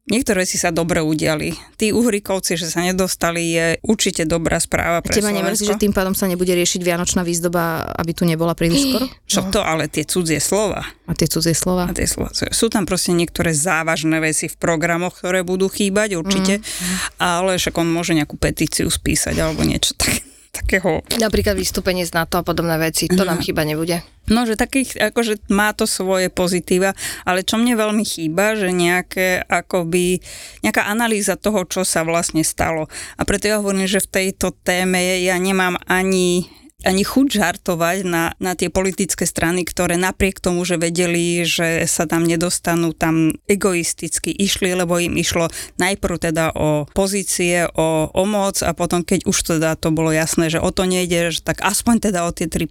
niektoré 0.08 0.48
veci 0.48 0.56
sa 0.56 0.72
dobre 0.72 1.04
udiali. 1.04 1.52
Tí 1.76 1.92
uhrikovci, 1.92 2.56
že 2.56 2.72
sa 2.72 2.80
nedostali, 2.80 3.44
je 3.52 3.66
určite 3.84 4.24
dobrá 4.24 4.56
správa 4.56 5.04
pre 5.04 5.12
Teba 5.12 5.28
nemrzí, 5.28 5.68
že 5.68 5.76
tým 5.76 5.92
pádom 5.92 6.16
sa 6.16 6.24
nebude 6.24 6.56
riešiť 6.56 6.80
Vianočná 6.80 7.20
výzdoba, 7.20 7.84
aby 8.00 8.16
tu 8.16 8.24
nebola 8.24 8.56
príliš 8.56 8.88
skoro? 8.88 9.06
Čo 9.28 9.40
to, 9.52 9.60
ale 9.60 9.92
tie 9.92 10.08
cudzie 10.08 10.40
slova. 10.40 10.80
A 11.04 11.12
tie 11.12 11.28
cudzie 11.28 11.52
slova? 11.52 11.84
A 11.84 11.92
tie 11.92 12.08
slova. 12.08 12.32
Sú 12.32 12.72
tam 12.72 12.88
proste 12.88 13.12
niektoré 13.12 13.52
závažné 13.52 14.16
veci 14.24 14.48
v 14.48 14.56
programoch, 14.56 15.20
ktoré 15.20 15.44
budú 15.44 15.68
chýbať 15.68 16.16
určite, 16.16 16.64
Mhm. 16.64 17.20
ale 17.20 17.60
však 17.60 17.76
on 17.76 17.92
môže 17.92 18.16
nejakú 18.16 18.40
petíciu 18.40 18.88
spísať 18.88 19.36
alebo 19.36 19.60
niečo 19.60 19.92
tak, 20.00 20.24
takého 20.54 21.02
Napríklad 21.18 21.58
vystúpenie 21.58 22.06
z 22.06 22.14
NATO 22.14 22.38
a 22.38 22.46
podobné 22.46 22.78
veci, 22.78 23.11
to 23.11 23.26
nám 23.26 23.42
chyba 23.42 23.66
nebude. 23.66 24.06
No, 24.25 24.49
že 24.49 24.56
takých, 24.56 24.96
akože 24.96 25.52
má 25.52 25.76
to 25.76 25.84
svoje 25.84 26.32
pozitíva, 26.32 26.96
ale 27.28 27.44
čo 27.44 27.61
mne 27.61 27.76
veľmi 27.76 28.06
chýba, 28.08 28.56
že 28.56 28.73
nejaké, 28.73 29.44
akoby, 29.44 30.25
nejaká 30.64 30.88
analýza 30.88 31.37
toho, 31.37 31.68
čo 31.68 31.84
sa 31.84 32.06
vlastne 32.08 32.40
stalo. 32.40 32.88
A 33.20 33.23
preto 33.28 33.52
ja 33.52 33.61
hovorím, 33.61 33.84
že 33.84 34.00
v 34.00 34.12
tejto 34.25 34.56
téme 34.64 35.20
ja 35.20 35.37
nemám 35.37 35.76
ani 35.84 36.49
ani 36.84 37.02
chuť 37.02 37.26
žartovať 37.40 37.96
na, 38.04 38.36
na 38.38 38.52
tie 38.52 38.68
politické 38.68 39.24
strany, 39.24 39.64
ktoré 39.64 39.96
napriek 39.96 40.38
tomu, 40.38 40.62
že 40.68 40.76
vedeli, 40.76 41.42
že 41.42 41.88
sa 41.88 42.04
tam 42.04 42.28
nedostanú, 42.28 42.92
tam 42.92 43.32
egoisticky 43.48 44.30
išli, 44.30 44.76
lebo 44.76 45.00
im 45.00 45.16
išlo 45.16 45.48
najprv 45.80 46.16
teda 46.20 46.52
o 46.52 46.84
pozície, 46.92 47.64
o, 47.72 48.12
o 48.12 48.24
moc 48.28 48.60
a 48.60 48.76
potom, 48.76 49.00
keď 49.00 49.24
už 49.24 49.56
teda 49.56 49.74
to 49.80 49.88
bolo 49.90 50.12
jasné, 50.12 50.52
že 50.52 50.60
o 50.60 50.68
to 50.68 50.84
nejde, 50.84 51.32
že 51.32 51.40
tak 51.40 51.64
aspoň 51.64 52.12
teda 52.12 52.28
o 52.28 52.30
tie 52.30 52.46
3%, 52.46 52.68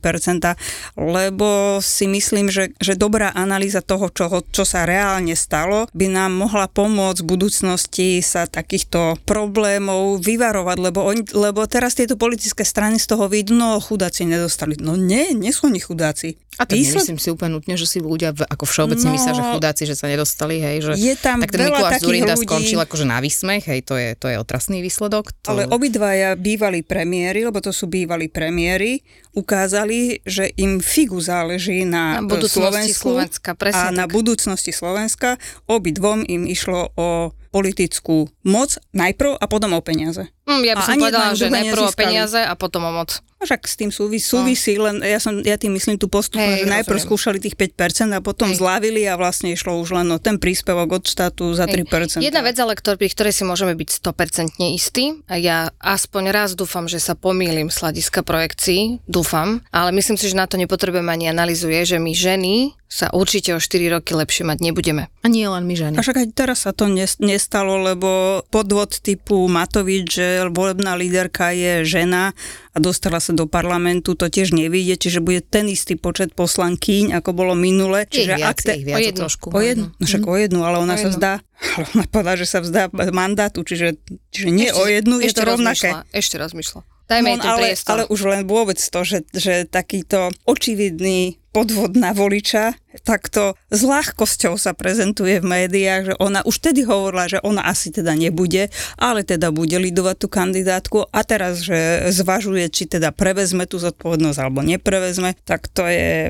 lebo 0.95 1.81
si 1.81 2.05
myslím, 2.05 2.53
že, 2.53 2.71
že 2.77 2.93
dobrá 2.93 3.33
analýza 3.33 3.81
toho, 3.81 4.13
čo, 4.13 4.29
čo 4.53 4.63
sa 4.63 4.85
reálne 4.85 5.33
stalo, 5.33 5.89
by 5.91 6.07
nám 6.07 6.37
mohla 6.37 6.69
pomôcť 6.69 7.25
v 7.25 7.29
budúcnosti 7.29 8.07
sa 8.21 8.45
takýchto 8.45 9.17
problémov 9.25 10.21
vyvarovať, 10.21 10.77
lebo, 10.77 10.99
on, 11.01 11.17
lebo 11.33 11.65
teraz 11.65 11.97
tieto 11.97 12.15
politické 12.15 12.61
strany 12.61 13.01
z 13.01 13.09
toho 13.09 13.25
vidno, 13.25 13.63
no 13.63 13.79
chudá 13.79 14.02
chudáci 14.03 14.27
nedostali. 14.27 14.75
No 14.77 14.93
nie, 14.93 15.31
nie 15.31 15.55
sú 15.55 15.71
oni 15.71 15.79
chudáci. 15.79 16.35
A 16.53 16.67
tak 16.67 16.75
Výsled- 16.75 17.01
nemyslím 17.01 17.17
si 17.17 17.29
úplne 17.31 17.55
nutne, 17.55 17.73
že 17.73 17.87
si 17.87 17.97
ľudia 17.97 18.29
v, 18.29 18.43
ako 18.43 18.67
všeobecne 18.67 19.07
No, 19.09 19.15
myslia, 19.15 19.31
že 19.31 19.43
chudáci, 19.47 19.83
že 19.87 19.95
sa 19.95 20.05
nedostali, 20.05 20.59
hej, 20.59 20.77
že 20.83 20.91
Je 20.93 21.15
tam 21.15 21.39
tak 21.39 21.49
ten 21.49 21.65
Mikuláš 21.65 21.97
Zurinda 21.97 22.35
ľudí. 22.35 22.45
skončil 22.45 22.77
akože 22.77 23.05
na 23.07 23.17
výsmech, 23.17 23.63
hej, 23.63 23.79
to 23.81 23.95
je, 23.95 24.13
to 24.13 24.27
je 24.27 24.35
otrasný 24.35 24.83
výsledok. 24.83 25.31
To... 25.41 25.47
Ale 25.49 25.65
obidvaja 25.65 26.35
bývalí 26.35 26.83
premiéry, 26.83 27.41
lebo 27.41 27.57
to 27.57 27.71
sú 27.71 27.87
bývalí 27.87 28.27
premiéry, 28.27 29.01
ukázali, 29.33 30.21
že 30.21 30.51
im 30.55 30.77
figu 30.77 31.17
záleží 31.17 31.83
na, 31.83 32.19
Na 32.19 32.23
budúcnosti 32.23 32.59
Slovensku 32.93 33.07
Slovenska, 33.09 33.49
presne 33.55 33.87
a 33.87 33.95
na 33.95 34.05
tak. 34.05 34.13
budúcnosti 34.13 34.69
Slovenska. 34.69 35.29
Obidvom 35.65 36.21
im 36.21 36.45
išlo 36.45 36.93
o 36.93 37.07
politickú 37.49 38.29
moc 38.43 38.77
najprv 38.91 39.37
a 39.37 39.45
potom 39.45 39.73
o 39.73 39.81
peniaze. 39.81 40.29
Mm, 40.45 40.61
ja 40.63 40.73
by 40.73 40.79
A 40.79 40.83
som 40.83 40.91
ani 40.91 41.01
povedala, 41.03 41.31
že 41.33 41.45
najprv 41.47 41.81
o 41.81 41.93
peniaze 41.93 42.39
a 42.41 42.53
potom 42.53 42.81
o 42.83 42.91
moc. 42.91 43.09
A 43.43 43.45
však 43.45 43.67
s 43.67 43.75
tým 43.75 43.91
súvisí, 43.91 44.23
súvisí 44.23 44.79
len, 44.79 45.03
ja, 45.03 45.19
som, 45.19 45.35
ja 45.43 45.59
tým 45.59 45.75
myslím 45.75 45.99
tú 45.99 46.07
postup, 46.07 46.39
Hej, 46.39 46.63
že 46.63 46.71
najprv 46.71 46.95
rozumiem. 46.95 47.11
skúšali 47.11 47.37
tých 47.43 47.59
5% 47.59 48.15
a 48.15 48.23
potom 48.23 48.47
Hej. 48.47 48.63
zlávili 48.63 49.03
a 49.03 49.19
vlastne 49.19 49.51
išlo 49.51 49.75
už 49.77 49.91
len 49.91 50.07
o 50.07 50.17
ten 50.17 50.39
príspevok 50.39 50.97
od 50.97 51.03
štátu 51.03 51.51
za 51.51 51.67
Hej. 51.67 51.83
3%. 51.91 52.23
Jedna 52.23 52.39
vec, 52.39 52.55
ale 52.55 52.79
ktor- 52.79 52.95
pri 52.95 53.11
ktorej 53.11 53.35
si 53.35 53.43
môžeme 53.43 53.75
byť 53.75 53.89
100% 53.99 54.71
istí, 54.71 55.19
a 55.27 55.35
ja 55.35 55.57
aspoň 55.83 56.31
raz 56.31 56.55
dúfam, 56.55 56.87
že 56.87 57.03
sa 57.03 57.19
pomýlim 57.19 57.67
z 57.67 57.83
hľadiska 57.83 58.23
projekcií, 58.23 59.03
dúfam, 59.03 59.59
ale 59.75 59.91
myslím 59.91 60.15
si, 60.15 60.31
že 60.31 60.39
na 60.39 60.47
to 60.47 60.55
nepotrebujeme 60.55 61.11
ani 61.11 61.27
analýzuje, 61.27 61.83
že 61.83 61.99
my 61.99 62.15
ženy 62.15 62.55
sa 62.87 63.09
určite 63.09 63.49
o 63.51 63.59
4 63.59 63.89
roky 63.89 64.13
lepšie 64.13 64.45
mať 64.45 64.61
nebudeme. 64.61 65.09
A 65.25 65.27
nie 65.27 65.49
len 65.49 65.65
my 65.65 65.73
ženy. 65.73 65.97
A 65.97 66.05
však 66.05 66.13
aj 66.13 66.27
teraz 66.37 66.69
sa 66.69 66.77
to 66.77 66.85
nes- 66.85 67.17
nestalo, 67.17 67.81
lebo 67.81 68.45
podvod 68.53 68.93
typu 69.01 69.49
Matovič, 69.49 70.05
že 70.13 70.27
volebná 70.53 70.93
líderka 70.93 71.49
je 71.57 71.81
žena 71.89 72.37
a 72.73 72.77
dostala 72.77 73.17
sa 73.17 73.31
do 73.31 73.45
parlamentu, 73.45 74.13
to 74.13 74.25
tiež 74.25 74.49
nevíde, 74.49 74.93
čiže 74.95 75.19
bude 75.19 75.39
ten 75.39 75.65
istý 75.67 75.93
počet 75.95 76.33
poslankyň, 76.33 77.13
ako 77.13 77.29
bolo 77.31 77.53
minule. 77.53 78.03
Je 78.03 78.25
ich 78.25 78.25
Čiže 78.25 78.33
viac, 78.35 78.49
ak 78.49 78.57
te- 78.59 78.75
ich 78.75 78.83
viac 78.83 78.97
o 78.97 79.01
jednu. 79.03 79.19
trošku. 79.19 79.47
O 79.47 79.59
jednu, 79.59 79.85
no 79.91 80.03
však 80.03 80.23
o 80.23 80.35
jednu, 80.35 80.59
ale 80.61 80.77
ona 80.77 80.93
O 80.93 80.97
sa 80.97 81.01
jednu. 81.03 81.13
vzdá, 81.13 81.33
ale 81.71 81.83
ona 81.91 82.05
povedala, 82.07 82.35
že 82.35 82.47
sa 82.47 82.59
vzdá 82.59 82.81
mandátu, 83.09 83.61
čiže, 83.61 84.01
čiže 84.29 84.49
nie 84.49 84.69
o 84.69 84.83
jednu, 84.83 85.17
je 85.17 85.29
to 85.29 85.41
rovnaké. 85.43 86.01
ešte 86.11 86.35
rozmýšľa. 86.35 86.81
Dajme 87.07 87.35
No, 87.35 87.43
ten 87.43 87.49
ale, 87.51 87.61
priestor. 87.71 87.91
ale 87.91 88.03
už 88.07 88.21
len 88.25 88.41
vôbec 88.47 88.79
to, 88.79 88.99
že, 89.03 89.27
že 89.35 89.67
takýto 89.67 90.31
očividný 90.47 91.37
podvod 91.53 91.93
na 91.93 92.15
voliča 92.17 92.73
takto 93.05 93.57
s 93.69 93.81
ľahkosťou 93.81 94.57
sa 94.57 94.73
prezentuje 94.73 95.37
v 95.41 95.45
médiách, 95.45 96.03
že 96.09 96.13
ona 96.17 96.45
už 96.45 96.61
tedy 96.61 96.85
hovorila, 96.85 97.29
že 97.29 97.41
ona 97.41 97.65
asi 97.65 97.89
teda 97.89 98.13
nebude, 98.13 98.69
ale 98.97 99.21
teda 99.25 99.49
bude 99.49 99.75
lidovať 99.77 100.15
tú 100.17 100.27
kandidátku 100.29 100.97
a 101.09 101.19
teraz, 101.25 101.65
že 101.65 102.09
zvažuje, 102.13 102.69
či 102.69 102.85
teda 102.85 103.09
prevezme 103.13 103.65
tú 103.65 103.77
zodpovednosť 103.77 104.39
alebo 104.39 104.61
neprevezme, 104.61 105.33
tak 105.45 105.69
to 105.69 105.85
je... 105.85 106.29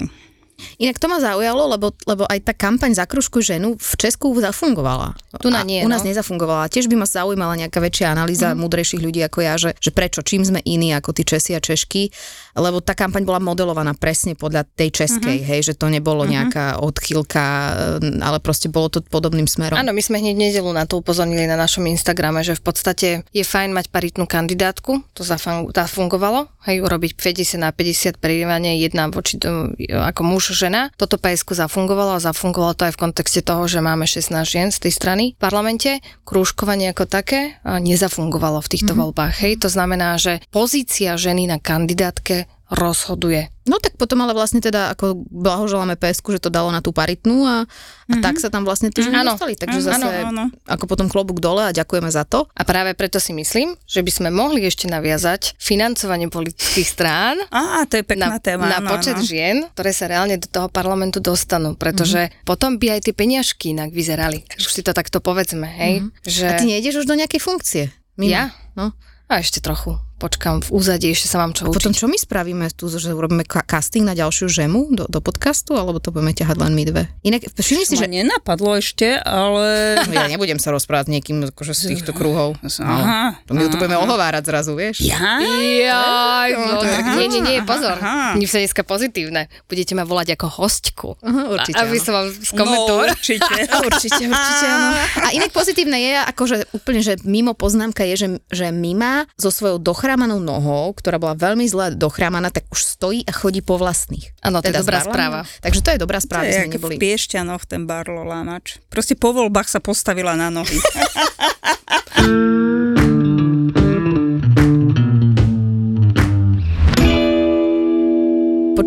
Inak 0.78 1.02
to 1.02 1.10
ma 1.10 1.18
zaujalo, 1.18 1.66
lebo, 1.66 1.94
lebo 2.06 2.24
aj 2.30 2.40
tá 2.46 2.54
kampaň 2.54 2.94
za 2.94 3.06
kružku 3.10 3.42
ženu 3.42 3.76
v 3.78 3.92
Česku 3.98 4.34
zafungovala. 4.38 5.18
Tu 5.42 5.50
na 5.50 5.62
A 5.62 5.68
nie, 5.68 5.82
U 5.82 5.90
nás 5.90 6.06
no. 6.06 6.10
nezafungovala. 6.14 6.70
Tiež 6.70 6.86
by 6.90 6.96
ma 6.98 7.08
zaujímala 7.10 7.58
nejaká 7.58 7.82
väčšia 7.82 8.14
analýza 8.14 8.54
mm. 8.54 8.58
múdrejších 8.62 9.02
ľudí 9.02 9.22
ako 9.26 9.40
ja, 9.42 9.54
že, 9.58 9.74
že 9.82 9.90
prečo, 9.90 10.22
čím 10.22 10.46
sme 10.46 10.62
iní 10.62 10.94
ako 10.94 11.14
tí 11.14 11.26
Česi 11.26 11.58
a 11.58 11.62
Češky, 11.62 12.14
lebo 12.54 12.80
tá 12.80 12.94
kampaň 12.94 13.26
bola 13.26 13.42
modelovaná 13.42 13.98
presne 13.98 14.38
podľa 14.38 14.66
tej 14.78 15.04
českej, 15.04 15.42
mm-hmm. 15.42 15.50
hej, 15.50 15.62
že 15.72 15.74
to 15.74 15.90
nebolo 15.90 16.24
mm-hmm. 16.24 16.36
nejaká 16.38 16.66
odchýlka, 16.82 17.46
eh, 18.02 18.22
ale 18.22 18.38
proste 18.38 18.70
bolo 18.70 18.94
to 18.94 19.02
podobným 19.02 19.50
smerom. 19.50 19.78
Áno, 19.78 19.92
my 19.92 20.02
sme 20.02 20.22
hneď 20.22 20.38
nedelu 20.38 20.70
na 20.70 20.86
to 20.86 21.02
upozornili 21.02 21.50
na 21.50 21.58
našom 21.58 21.86
Instagrame, 21.90 22.46
že 22.46 22.54
v 22.54 22.64
podstate 22.64 23.08
je 23.34 23.44
fajn 23.44 23.74
mať 23.74 23.90
paritnú 23.90 24.30
kandidátku, 24.30 25.02
to 25.18 25.26
zafun- 25.26 25.74
zafungovalo, 25.74 26.50
hej, 26.70 26.86
urobiť 26.86 27.18
50 27.18 27.58
na 27.58 27.74
50 27.74 28.22
prerývanie 28.22 28.78
jedna 28.80 29.10
voči 29.10 29.42
ako 29.90 30.22
muž, 30.24 30.54
žena. 30.54 30.94
Toto 30.96 31.18
PSK 31.18 31.66
zafungovalo 31.66 32.18
a 32.18 32.24
zafungovalo 32.24 32.78
to 32.78 32.86
aj 32.88 32.94
v 32.96 33.02
kontexte 33.10 33.42
toho, 33.42 33.66
že 33.66 33.82
máme 33.82 34.06
16 34.06 34.46
žien 34.46 34.70
z 34.70 34.80
tej 34.88 34.94
strany 34.94 35.24
v 35.36 35.40
parlamente. 35.42 35.92
Krúžkovanie 36.24 36.94
ako 36.94 37.10
také 37.10 37.58
a 37.66 37.82
nezafungovalo 37.82 38.62
v 38.62 38.72
týchto 38.72 38.94
mm-hmm. 38.94 39.02
voľbách, 39.02 39.34
hej. 39.42 39.54
To 39.66 39.70
znamená, 39.72 40.16
že 40.22 40.40
pozícia 40.54 41.18
ženy 41.18 41.50
na 41.50 41.58
kandidátke 41.58 42.43
rozhoduje. 42.74 43.54
No 43.64 43.80
tak 43.80 43.96
potom 43.96 44.20
ale 44.20 44.36
vlastne 44.36 44.60
teda 44.60 44.92
ako 44.92 45.24
blahoželáme 45.30 45.96
PSku, 45.96 46.36
že 46.36 46.44
to 46.44 46.52
dalo 46.52 46.68
na 46.68 46.84
tú 46.84 46.92
paritnú 46.92 47.48
a, 47.48 47.64
a 48.12 48.16
tak 48.20 48.36
sa 48.36 48.52
tam 48.52 48.68
vlastne 48.68 48.92
tí 48.92 49.00
ženy 49.00 49.24
Áno. 49.24 49.40
dostali. 49.40 49.56
Takže 49.56 49.80
Mhm, 49.80 49.86
zase 49.88 50.04
áno, 50.04 50.10
áno. 50.10 50.44
ako 50.68 50.84
potom 50.84 51.08
klobúk 51.08 51.40
dole 51.40 51.64
a 51.64 51.72
ďakujeme 51.72 52.12
za 52.12 52.28
to. 52.28 52.44
A 52.52 52.68
práve 52.68 52.92
preto 52.92 53.24
si 53.24 53.32
myslím, 53.32 53.78
že 53.88 54.04
by 54.04 54.12
sme 54.12 54.30
mohli 54.36 54.68
ešte 54.68 54.92
naviazať 54.92 55.56
financovanie 55.56 56.28
politických 56.28 56.88
strán 56.90 57.40
Á, 57.48 57.88
to 57.88 58.02
je 58.02 58.04
na, 58.04 58.36
pekná 58.36 58.40
téma. 58.44 58.68
na 58.68 58.80
počet 58.84 59.16
áno. 59.16 59.24
žien, 59.24 59.64
ktoré 59.72 59.96
sa 59.96 60.12
reálne 60.12 60.36
do 60.36 60.50
toho 60.50 60.68
parlamentu 60.68 61.24
dostanú, 61.24 61.80
pretože 61.80 62.20
mm-hmm. 62.28 62.44
potom 62.44 62.76
by 62.76 63.00
aj 63.00 63.08
tie 63.08 63.14
peniažky 63.16 63.72
inak 63.72 63.96
vyzerali. 63.96 64.44
Už 64.60 64.68
si 64.68 64.84
to 64.84 64.92
takto 64.92 65.24
povedzme, 65.24 65.70
hej? 65.70 66.04
Mm-hmm. 66.04 66.28
Že... 66.28 66.46
A 66.50 66.60
ty 66.60 66.66
nejdeš 66.68 67.00
už 67.00 67.08
do 67.08 67.16
nejakej 67.16 67.40
funkcie? 67.40 67.84
Mimo. 68.20 68.34
Ja? 68.34 68.52
No. 68.76 68.92
A 69.32 69.40
ešte 69.40 69.64
trochu. 69.64 69.96
Počkám 70.24 70.64
v 70.64 70.70
úzadí, 70.72 71.12
ešte 71.12 71.28
sa 71.28 71.36
mám 71.38 71.52
čo 71.52 71.68
učiť. 71.68 71.76
Potom 71.76 71.92
čo 71.92 72.08
my 72.08 72.16
spravíme 72.16 72.72
tu, 72.72 72.88
že 72.88 73.12
urobíme 73.12 73.44
casting 73.44 74.02
na 74.02 74.16
ďalšiu 74.16 74.48
žemu 74.48 74.80
do, 74.90 75.04
do 75.06 75.20
podcastu, 75.20 75.76
alebo 75.76 76.00
to 76.00 76.10
budeme 76.10 76.32
ťahať 76.32 76.56
len 76.58 76.72
my 76.72 76.84
dve? 76.86 77.04
Inak 77.22 77.52
všimni 77.52 77.84
si, 77.84 77.94
že 77.94 78.08
nenapadlo 78.08 78.72
ešte, 78.74 79.20
ale... 79.20 80.00
No, 80.02 80.16
ja 80.16 80.26
nebudem 80.26 80.56
sa 80.56 80.72
rozprávať 80.72 81.06
s 81.06 81.12
niekým 81.12 81.38
akože 81.46 81.74
z 81.74 81.82
týchto 81.92 82.12
kruhov. 82.14 82.56
Aha, 82.80 83.36
To 83.44 83.52
my 83.52 83.62
ho 83.62 83.70
tu 83.70 83.76
budeme 83.76 84.00
ohovárať 84.00 84.44
zrazu, 84.46 84.72
vieš? 84.74 85.04
Ja? 85.04 85.44
Jaj, 85.44 86.50
no, 86.54 86.80
tak 86.80 87.04
nie, 87.20 87.28
nie, 87.28 87.42
nie, 87.42 87.58
pozor. 87.60 88.00
aha. 88.00 88.34
Nie 88.34 88.48
sa 88.48 88.58
dneska 88.58 88.82
pozitívne. 88.82 89.52
Budete 89.66 89.92
ma 89.92 90.04
volať 90.04 90.36
ako 90.36 90.48
hostku. 90.56 91.08
Aha, 91.20 91.52
určite, 91.52 91.76
Aby 91.76 91.98
som 91.98 92.14
vám 92.14 92.28
No, 92.30 92.40
skomentoval. 92.40 93.12
určite. 93.12 93.44
Určite, 93.84 94.24
určite 94.24 94.66
áno. 94.66 94.96
A 95.20 95.34
inak 95.34 95.52
pozitívne 95.52 95.98
je, 95.98 96.14
akože 96.26 96.56
úplne, 96.72 97.00
že 97.00 97.20
mimo 97.24 97.52
poznámka 97.52 98.06
je, 98.06 98.16
že, 98.16 98.28
že 98.48 98.66
Mima 98.70 99.26
so 99.36 99.50
svojou 99.50 99.82
dochrámanou 100.14 100.46
nohou, 100.46 100.94
ktorá 100.94 101.18
bola 101.18 101.34
veľmi 101.34 101.66
zle 101.66 101.98
dochrámaná, 101.98 102.54
tak 102.54 102.70
už 102.70 102.86
stojí 102.86 103.26
a 103.26 103.34
chodí 103.34 103.66
po 103.66 103.82
vlastných. 103.82 104.30
Áno, 104.46 104.62
to 104.62 104.70
je 104.70 104.78
Teda 104.78 104.78
s 104.78 104.86
dobrá 104.86 105.02
správa. 105.02 105.42
Takže 105.58 105.82
to 105.82 105.90
je 105.90 105.98
dobrá 105.98 106.22
To 106.22 106.30
správa, 106.30 106.46
je 106.46 106.54
že 106.54 106.62
jak 106.70 106.78
neboli. 106.78 106.94
v 106.94 107.02
Piešťanoch 107.02 107.66
ten 107.66 107.90
Barlo 107.90 108.22
Lámač. 108.22 108.78
Proste 108.94 109.18
po 109.18 109.34
voľbách 109.34 109.74
sa 109.74 109.82
postavila 109.82 110.38
na 110.38 110.54
nohy. 110.54 110.78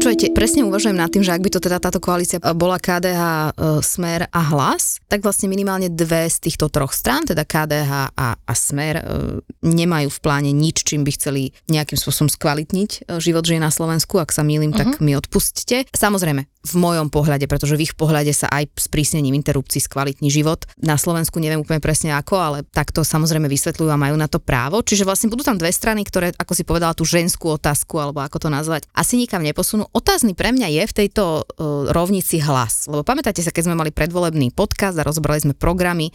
Počujete, 0.06 0.38
presne 0.38 0.62
uvažujem 0.62 0.94
nad 0.94 1.10
tým, 1.10 1.26
že 1.26 1.34
ak 1.34 1.42
by 1.42 1.50
to 1.50 1.58
teda 1.58 1.82
táto 1.82 1.98
koalícia 1.98 2.38
bola 2.38 2.78
KDH, 2.78 3.22
e, 3.26 3.50
Smer 3.82 4.30
a 4.30 4.38
Hlas, 4.54 5.02
tak 5.10 5.26
vlastne 5.26 5.50
minimálne 5.50 5.90
dve 5.90 6.30
z 6.30 6.46
týchto 6.46 6.70
troch 6.70 6.94
strán, 6.94 7.26
teda 7.26 7.42
KDH 7.42 8.14
a, 8.14 8.38
a 8.38 8.52
Smer, 8.54 9.02
e, 9.02 9.42
nemajú 9.66 10.06
v 10.06 10.22
pláne 10.22 10.54
nič, 10.54 10.86
čím 10.86 11.02
by 11.02 11.10
chceli 11.10 11.50
nejakým 11.66 11.98
spôsobom 11.98 12.30
skvalitniť 12.30 12.90
e, 13.02 13.18
život 13.18 13.42
žien 13.42 13.58
na 13.58 13.75
Slovensku. 13.75 14.22
Ak 14.22 14.30
sa 14.30 14.46
mýlim, 14.46 14.70
tak 14.70 15.02
mi 15.02 15.18
odpustte. 15.18 15.90
Samozrejme, 15.90 16.46
v 16.66 16.75
mojom 16.75 17.06
pohľade, 17.08 17.46
pretože 17.46 17.78
v 17.78 17.87
ich 17.87 17.94
pohľade 17.94 18.35
sa 18.35 18.50
aj 18.50 18.75
s 18.75 18.87
prísnením 18.90 19.38
interrupcií 19.38 19.78
skvalitní 19.78 20.28
život. 20.28 20.66
Na 20.82 20.99
Slovensku 20.99 21.38
neviem 21.38 21.62
úplne 21.62 21.78
presne 21.78 22.12
ako, 22.18 22.35
ale 22.35 22.58
takto 22.66 23.06
samozrejme 23.06 23.46
vysvetľujú 23.46 23.87
a 23.87 24.00
majú 24.00 24.18
na 24.18 24.26
to 24.26 24.42
právo. 24.42 24.82
Čiže 24.82 25.06
vlastne 25.06 25.30
budú 25.30 25.46
tam 25.46 25.54
dve 25.54 25.70
strany, 25.70 26.02
ktoré, 26.02 26.35
ako 26.35 26.52
si 26.58 26.66
povedala, 26.66 26.99
tú 26.99 27.06
ženskú 27.06 27.54
otázku, 27.54 28.02
alebo 28.02 28.26
ako 28.26 28.42
to 28.42 28.49
nazvať, 28.50 28.90
asi 28.90 29.14
nikam 29.14 29.46
neposunú. 29.46 29.87
Otázny 29.94 30.35
pre 30.35 30.50
mňa 30.50 30.68
je 30.68 30.82
v 30.90 30.96
tejto 31.06 31.25
uh, 31.46 31.88
rovnici 31.94 32.42
hlas. 32.42 32.90
Lebo 32.90 33.06
pamätáte 33.06 33.40
sa, 33.40 33.54
keď 33.54 33.70
sme 33.70 33.78
mali 33.78 33.94
predvolebný 33.94 34.50
podcast 34.50 34.99
a 34.99 35.06
rozbrali 35.06 35.38
sme 35.38 35.54
programy, 35.54 36.11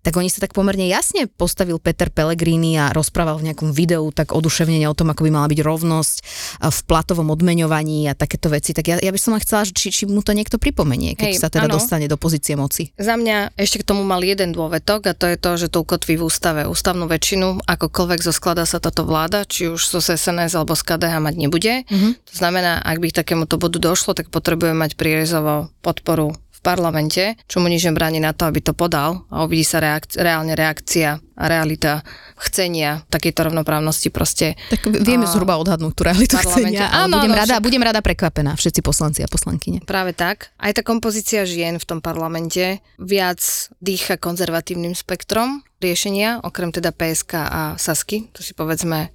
tak 0.00 0.16
oni 0.16 0.32
sa 0.32 0.40
tak 0.40 0.56
pomerne 0.56 0.88
jasne 0.88 1.28
postavil 1.28 1.76
Peter 1.76 2.08
Pellegrini 2.08 2.80
a 2.80 2.92
rozprával 2.92 3.40
v 3.40 3.52
nejakom 3.52 3.70
videu 3.72 4.08
tak 4.12 4.32
oduševnene 4.32 4.88
o 4.88 4.96
tom, 4.96 5.12
ako 5.12 5.28
by 5.28 5.30
mala 5.30 5.48
byť 5.52 5.60
rovnosť 5.60 6.16
v 6.64 6.78
platovom 6.88 7.28
odmeňovaní 7.28 8.08
a 8.08 8.16
takéto 8.16 8.48
veci. 8.48 8.72
Tak 8.72 8.84
ja, 8.88 8.96
ja 8.96 9.12
by 9.12 9.20
som 9.20 9.36
len 9.36 9.44
chcela, 9.44 9.68
či, 9.68 9.92
či 9.92 10.08
mu 10.08 10.24
to 10.24 10.32
niekto 10.32 10.56
pripomenie, 10.56 11.12
keď 11.14 11.36
Hej, 11.36 11.40
sa 11.40 11.52
teda 11.52 11.68
áno. 11.68 11.76
dostane 11.76 12.08
do 12.08 12.16
pozície 12.16 12.56
moci. 12.56 12.96
Za 12.96 13.20
mňa 13.20 13.54
ešte 13.60 13.84
k 13.84 13.88
tomu 13.92 14.02
mal 14.02 14.24
jeden 14.24 14.56
dôvetok 14.56 15.12
a 15.12 15.12
to 15.12 15.28
je 15.28 15.36
to, 15.36 15.50
že 15.60 15.66
to 15.68 15.84
ukotví 15.84 16.16
v 16.16 16.24
ústave 16.24 16.64
ústavnú 16.64 17.04
väčšinu, 17.04 17.68
akokoľvek 17.68 18.20
zosklada 18.24 18.64
sa 18.64 18.80
táto 18.80 19.04
vláda, 19.04 19.44
či 19.44 19.68
už 19.68 19.84
zo 19.84 20.00
SNS 20.00 20.56
alebo 20.56 20.72
z 20.72 20.82
KDH 20.88 21.14
mať 21.20 21.34
nebude. 21.36 21.72
Mhm. 21.92 22.08
To 22.24 22.34
znamená, 22.34 22.80
ak 22.80 22.96
by 23.04 23.06
k 23.12 23.18
takémuto 23.20 23.60
bodu 23.60 23.76
došlo, 23.76 24.16
tak 24.16 24.32
potrebujeme 24.32 24.80
mať 24.80 24.96
prierezovo 24.96 25.68
podporu 25.84 26.39
v 26.60 26.68
parlamente, 26.68 27.40
čo 27.48 27.56
mu 27.56 27.66
nič 27.66 27.88
nebráni 27.88 28.20
na 28.20 28.36
to, 28.36 28.44
aby 28.44 28.60
to 28.60 28.76
podal 28.76 29.24
a 29.32 29.48
uvidí 29.48 29.64
sa 29.64 29.80
reak- 29.80 30.12
reálne 30.12 30.52
reakcia 30.52 31.16
a 31.16 31.44
realita 31.48 32.04
chcenia 32.36 33.00
takejto 33.08 33.48
rovnoprávnosti 33.48 34.12
proste. 34.12 34.60
Tak 34.68 34.84
vieme 35.00 35.24
A- 35.24 35.32
zhruba 35.32 35.56
odhadnúť 35.56 35.92
tú 35.96 36.02
realitu 36.04 36.36
chcenia, 36.36 36.84
ale 36.84 37.08
Áno, 37.08 37.16
budem, 37.16 37.32
áno, 37.32 37.40
rada, 37.40 37.54
však- 37.56 37.64
budem 37.64 37.82
rada 37.82 38.00
prekvapená, 38.00 38.52
všetci 38.54 38.80
poslanci 38.80 39.24
a 39.24 39.28
poslankyne. 39.28 39.80
Práve 39.82 40.12
tak. 40.12 40.52
Aj 40.56 40.68
tá 40.70 40.84
kompozícia 40.84 41.48
žien 41.48 41.80
v 41.80 41.88
tom 41.88 42.04
parlamente 42.04 42.84
viac 43.00 43.40
dýcha 43.80 44.20
konzervatívnym 44.20 44.92
spektrom 44.92 45.64
riešenia, 45.80 46.44
okrem 46.44 46.68
teda 46.70 46.92
PSK 46.92 47.32
a 47.40 47.62
Sasky, 47.74 48.28
to 48.36 48.44
si 48.44 48.52
povedzme 48.52 49.08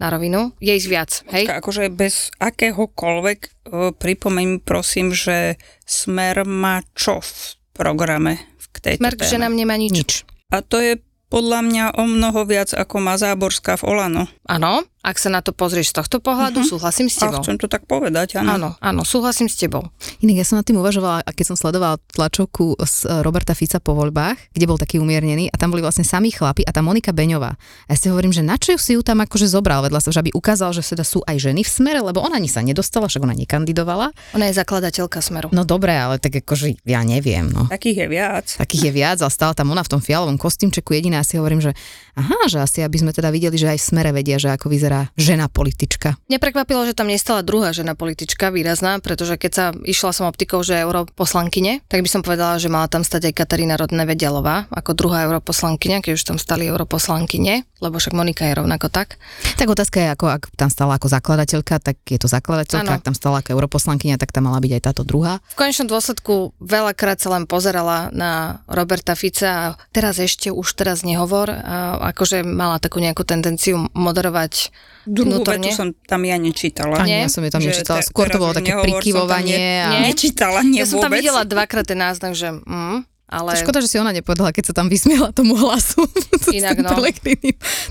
na 0.00 0.08
rovinu, 0.08 0.56
je 0.64 0.72
ísť 0.72 0.88
viac, 0.88 1.10
hej? 1.36 1.44
Počka, 1.44 1.60
akože 1.60 1.84
bez 1.92 2.32
akéhokoľvek, 2.40 3.38
o, 3.68 3.92
pripomeň 3.92 4.64
prosím, 4.64 5.12
že 5.12 5.60
Smer 5.84 6.48
má 6.48 6.80
čo 6.96 7.20
v 7.20 7.60
programe 7.76 8.40
k 8.72 8.76
tejto 8.80 9.00
Smer 9.04 9.14
k 9.20 9.28
ženám 9.28 9.52
nemá 9.52 9.76
nič. 9.76 9.92
Nič. 9.92 10.12
A 10.50 10.64
to 10.64 10.80
je 10.80 10.98
podľa 11.30 11.60
mňa 11.62 11.84
o 11.94 12.04
mnoho 12.10 12.42
viac, 12.42 12.74
ako 12.74 12.96
má 12.98 13.14
Záborská 13.14 13.78
v 13.78 13.86
Olano. 13.86 14.24
Áno, 14.50 14.82
ak 15.00 15.16
sa 15.16 15.28
na 15.28 15.40
to 15.40 15.50
pozrieš 15.50 15.90
z 15.90 15.98
tohto 15.98 16.16
pohľadu, 16.18 16.60
Mhm. 16.60 16.68
súhlasím 16.68 17.08
s 17.08 17.16
A 17.18 17.26
tebou. 17.26 17.40
chcem 17.40 17.56
to 17.56 17.66
tak 17.66 17.84
povedať, 17.84 18.36
áno. 18.36 18.50
Áno, 18.52 18.68
áno, 18.78 19.02
súhlasím 19.02 19.48
s 19.48 19.56
tebou. 19.56 19.88
Inak 20.20 20.36
ja 20.36 20.44
som 20.44 20.56
nad 20.56 20.64
tým 20.64 20.76
uvažovala, 20.76 21.24
a 21.24 21.30
keď 21.30 21.44
som 21.48 21.56
sledovala 21.56 21.96
tlačovku 22.10 22.76
z 22.78 22.96
e, 23.04 23.20
Roberta 23.20 23.52
Fica 23.52 23.78
po 23.78 23.92
voľbách, 23.92 24.52
kde 24.52 24.64
bol 24.64 24.76
taký 24.76 24.96
umiernený 24.96 25.48
a 25.48 25.56
tam 25.56 25.70
boli 25.70 25.80
vlastne 25.80 26.04
samí 26.04 26.28
chlapi 26.30 26.62
a 26.62 26.70
tá 26.70 26.80
Monika 26.80 27.10
Beňová. 27.10 27.56
A 27.56 27.88
ja 27.88 27.96
si 27.96 28.06
hovorím, 28.06 28.30
že 28.30 28.44
na 28.44 28.56
čo 28.56 28.76
si 28.76 28.92
ju 28.92 29.00
tam 29.00 29.20
akože 29.20 29.46
zobral 29.46 29.80
vedľa 29.80 30.00
sa, 30.00 30.10
že 30.10 30.20
aby 30.20 30.30
ukázal, 30.30 30.70
že 30.70 30.84
teda 30.84 31.00
sú 31.00 31.24
aj 31.24 31.36
ženy 31.40 31.64
v 31.64 31.70
smere, 31.70 32.00
lebo 32.00 32.20
ona 32.20 32.36
ani 32.36 32.46
sa 32.46 32.60
nedostala, 32.60 33.08
však 33.08 33.22
ona 33.22 33.32
nekandidovala. 33.32 34.12
Ona 34.34 34.46
je 34.48 34.54
zakladateľka 34.54 35.20
Smeru. 35.20 35.48
No 35.50 35.64
dobre, 35.64 35.92
ale 35.92 36.18
tak 36.18 36.36
akože 36.36 36.76
ja 36.82 37.00
neviem, 37.00 37.48
no. 37.48 37.64
Takých 37.68 38.04
je 38.04 38.08
viac. 38.10 38.46
Takých 38.58 38.82
je 38.84 38.92
viac, 38.92 39.18
ale 39.18 39.30
stále 39.30 39.54
tam 39.54 39.70
ona 39.70 39.80
v 39.80 39.90
tom 39.90 40.00
fialovom 40.00 40.36
kostýmčeku 40.36 40.92
jediná 40.92 41.22
si 41.22 41.36
hovorím, 41.36 41.62
že 41.62 41.72
aha, 42.14 42.48
že 42.48 42.58
asi 42.58 42.82
aby 42.82 42.96
sme 42.98 43.12
teda 43.12 43.30
videli, 43.30 43.54
že 43.54 43.70
aj 43.70 43.78
v 43.78 43.86
smere 43.86 44.10
vedia, 44.10 44.36
že 44.36 44.50
ako 44.50 44.66
vyzerá 44.66 44.89
žena 45.14 45.46
politička. 45.46 46.18
Neprekvapilo, 46.26 46.84
že 46.86 46.96
tam 46.96 47.08
nestala 47.08 47.46
druhá 47.46 47.70
žena 47.70 47.94
politička 47.94 48.50
výrazná, 48.50 48.98
pretože 48.98 49.38
keď 49.38 49.52
sa 49.52 49.64
išla 49.72 50.10
som 50.10 50.26
optikou, 50.26 50.60
že 50.66 50.82
europoslankyne, 50.82 51.86
tak 51.86 52.02
by 52.02 52.08
som 52.10 52.20
povedala, 52.26 52.58
že 52.58 52.68
mala 52.72 52.90
tam 52.90 53.06
stať 53.06 53.30
aj 53.30 53.34
Katarína 53.38 53.74
Rodné 53.78 54.04
Vedialová 54.04 54.66
ako 54.74 54.92
druhá 54.98 55.24
europoslankyňa, 55.30 56.02
keď 56.02 56.12
už 56.18 56.24
tam 56.26 56.38
stali 56.38 56.66
europoslankyne, 56.68 57.64
lebo 57.80 57.96
však 57.96 58.12
Monika 58.12 58.44
je 58.44 58.58
rovnako 58.58 58.92
tak. 58.92 59.16
Tak 59.56 59.70
otázka 59.70 60.02
je, 60.02 60.08
ako 60.12 60.26
ak 60.28 60.42
tam 60.58 60.68
stala 60.68 60.98
ako 60.98 61.08
zakladateľka, 61.08 61.80
tak 61.80 61.96
je 62.04 62.18
to 62.20 62.28
zakladateľka, 62.28 62.90
Áno. 62.90 62.98
ak 63.00 63.06
tam 63.06 63.16
stala 63.16 63.40
ako 63.40 63.56
europoslankyňa, 63.56 64.20
tak 64.20 64.34
tam 64.34 64.50
mala 64.50 64.60
byť 64.60 64.72
aj 64.76 64.82
táto 64.82 65.02
druhá. 65.06 65.40
V 65.54 65.58
konečnom 65.58 65.88
dôsledku 65.88 66.52
veľakrát 66.60 67.18
sa 67.22 67.32
len 67.32 67.48
pozerala 67.48 68.12
na 68.12 68.62
Roberta 68.68 69.16
Fica 69.16 69.48
a 69.50 69.64
teraz 69.94 70.20
ešte, 70.20 70.52
už 70.52 70.76
teraz 70.76 71.02
nehovor, 71.06 71.48
a 71.50 72.10
akože 72.12 72.44
mala 72.44 72.80
takú 72.80 73.00
nejakú 73.00 73.24
tendenciu 73.24 73.88
moderovať 73.96 74.72
Druhú 75.02 75.40
vnútorne. 75.40 75.64
vetu 75.64 75.72
som 75.72 75.88
tam 76.04 76.20
ja 76.22 76.36
nečítala. 76.36 77.00
Ani 77.00 77.08
Nie? 77.10 77.20
ja 77.24 77.30
som 77.30 77.40
ju 77.40 77.48
tam 77.48 77.58
Že 77.58 77.68
nečítala, 77.72 78.00
skôr 78.02 78.26
to 78.26 78.36
bolo 78.36 78.52
také 78.52 78.72
tam 78.72 78.84
prikyvovanie. 78.84 79.56
ne- 79.56 79.80
a... 79.82 79.90
Nečítala, 80.06 80.60
nie 80.60 80.76
Ja 80.76 80.86
som 80.86 81.00
tam 81.00 81.08
vôbec. 81.08 81.24
videla 81.24 81.42
dvakrát 81.42 81.84
ten 81.84 81.96
náznak, 81.96 82.32
že 82.32 82.52
mm, 82.52 82.98
ale... 83.30 83.54
Škoda, 83.54 83.78
že 83.78 83.86
si 83.86 83.96
ona 84.02 84.10
nepovedala, 84.10 84.50
keď 84.50 84.74
sa 84.74 84.74
tam 84.74 84.90
vysmiela 84.90 85.30
tomu 85.30 85.54
hlasu. 85.54 86.02
Inak 86.58 86.82
no. 86.82 86.90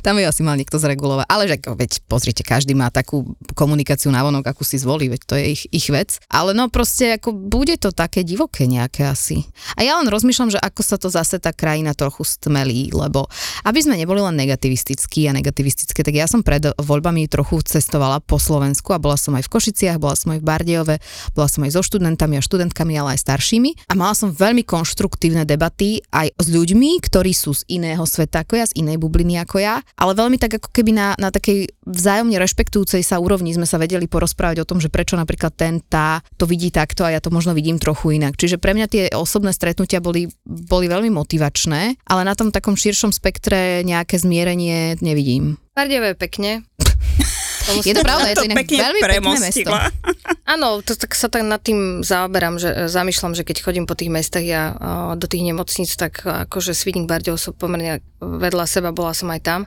Tam 0.04 0.20
ju 0.20 0.26
asi 0.28 0.44
mal 0.44 0.60
niekto 0.60 0.76
zregulovať. 0.76 1.26
Ale 1.32 1.48
že, 1.48 1.56
veď, 1.64 1.92
pozrite, 2.12 2.44
každý 2.44 2.76
má 2.76 2.92
takú 2.92 3.40
komunikáciu 3.56 4.12
navonok, 4.12 4.52
akú 4.52 4.68
si 4.68 4.76
zvolí, 4.76 5.08
veď 5.08 5.22
to 5.24 5.34
je 5.40 5.46
ich, 5.56 5.64
ich 5.72 5.88
vec. 5.88 6.20
Ale 6.28 6.52
no 6.52 6.68
proste, 6.68 7.16
ako 7.16 7.32
bude 7.32 7.80
to 7.80 7.96
také 7.96 8.28
divoké 8.28 8.68
nejaké 8.68 9.08
asi. 9.08 9.48
A 9.80 9.88
ja 9.88 9.96
len 9.96 10.12
rozmýšľam, 10.12 10.52
že 10.52 10.60
ako 10.60 10.82
sa 10.84 11.00
to 11.00 11.08
zase 11.08 11.40
tá 11.40 11.56
krajina 11.56 11.96
trochu 11.96 12.28
stmelí, 12.28 12.92
lebo 12.92 13.32
aby 13.64 13.80
sme 13.80 13.96
neboli 13.96 14.20
len 14.20 14.36
negativistickí 14.36 15.32
a 15.32 15.36
negativistické, 15.36 16.04
tak 16.04 16.16
ja 16.20 16.28
som 16.28 16.44
pred 16.44 16.68
voľbami 16.76 17.32
trochu 17.32 17.64
cestovala 17.64 18.20
po 18.20 18.42
Slovensku 18.42 18.92
a 18.92 19.00
bola 19.00 19.16
som 19.16 19.38
aj 19.38 19.46
v 19.46 19.54
Košiciach, 19.56 20.02
bola 20.02 20.18
som 20.18 20.36
aj 20.36 20.44
v 20.44 20.48
Bardejove, 20.50 20.96
bola 21.32 21.48
som 21.48 21.64
aj 21.64 21.78
so 21.78 21.82
študentami 21.86 22.36
a 22.36 22.42
študentkami, 22.44 22.98
ale 22.98 23.16
aj 23.16 23.24
staršími 23.24 23.88
a 23.88 23.94
mala 23.94 24.18
som 24.18 24.34
veľmi 24.34 24.66
konštruktívne 24.66 25.29
debaty 25.46 26.02
aj 26.14 26.34
s 26.36 26.48
ľuďmi, 26.50 27.02
ktorí 27.02 27.32
sú 27.34 27.54
z 27.56 27.66
iného 27.70 28.02
sveta 28.04 28.44
ako 28.44 28.54
ja, 28.60 28.66
z 28.70 28.78
inej 28.82 28.98
bubliny 29.02 29.42
ako 29.42 29.62
ja, 29.62 29.82
ale 29.96 30.12
veľmi 30.18 30.38
tak 30.42 30.62
ako 30.62 30.70
keby 30.74 30.92
na, 30.96 31.08
na 31.18 31.30
takej 31.30 31.70
vzájomne 31.86 32.38
rešpektujúcej 32.38 33.02
sa 33.02 33.18
úrovni 33.18 33.54
sme 33.54 33.66
sa 33.66 33.82
vedeli 33.82 34.06
porozprávať 34.06 34.64
o 34.64 34.68
tom, 34.70 34.78
že 34.78 34.94
prečo 34.94 35.18
napríklad 35.18 35.54
ten, 35.54 35.82
tá 35.86 36.22
to 36.38 36.46
vidí 36.46 36.70
takto 36.70 37.06
a 37.06 37.14
ja 37.14 37.20
to 37.22 37.34
možno 37.34 37.58
vidím 37.58 37.82
trochu 37.82 38.18
inak. 38.18 38.38
Čiže 38.38 38.62
pre 38.62 38.78
mňa 38.78 38.88
tie 38.90 39.04
osobné 39.14 39.54
stretnutia 39.56 40.02
boli, 40.04 40.30
boli 40.46 40.86
veľmi 40.86 41.10
motivačné, 41.10 41.98
ale 42.06 42.22
na 42.24 42.34
tom 42.38 42.54
takom 42.54 42.78
širšom 42.78 43.10
spektre 43.10 43.82
nejaké 43.86 44.22
zmierenie 44.22 45.02
nevidím. 45.02 45.58
Bardejové 45.74 46.14
pekne. 46.20 46.68
To 47.70 47.86
Je 47.86 47.94
to 47.94 48.02
pravda, 48.02 48.34
je 48.34 48.38
to 48.42 48.48
inak 48.50 48.58
pekne 48.66 48.78
veľmi 48.82 49.02
pekné 49.06 49.38
mesto. 49.46 49.72
Áno, 50.50 50.82
to, 50.82 50.98
tak 50.98 51.14
sa 51.14 51.30
tak 51.30 51.46
nad 51.46 51.62
tým 51.62 52.02
zaoberám, 52.02 52.58
že 52.58 52.70
e, 52.74 52.78
zamýšľam, 52.90 53.38
že 53.38 53.46
keď 53.46 53.62
chodím 53.62 53.86
po 53.86 53.94
tých 53.94 54.10
mestách 54.10 54.46
ja 54.46 54.74
o, 54.74 54.76
do 55.14 55.30
tých 55.30 55.46
nemocníc, 55.46 55.94
tak 55.94 56.26
akože 56.26 56.74
Svidník 56.74 57.06
Bardejov 57.06 57.38
sú 57.38 57.50
pomerne 57.54 58.02
vedľa 58.18 58.66
seba, 58.66 58.90
bola 58.90 59.14
som 59.14 59.30
aj 59.30 59.42
tam. 59.46 59.62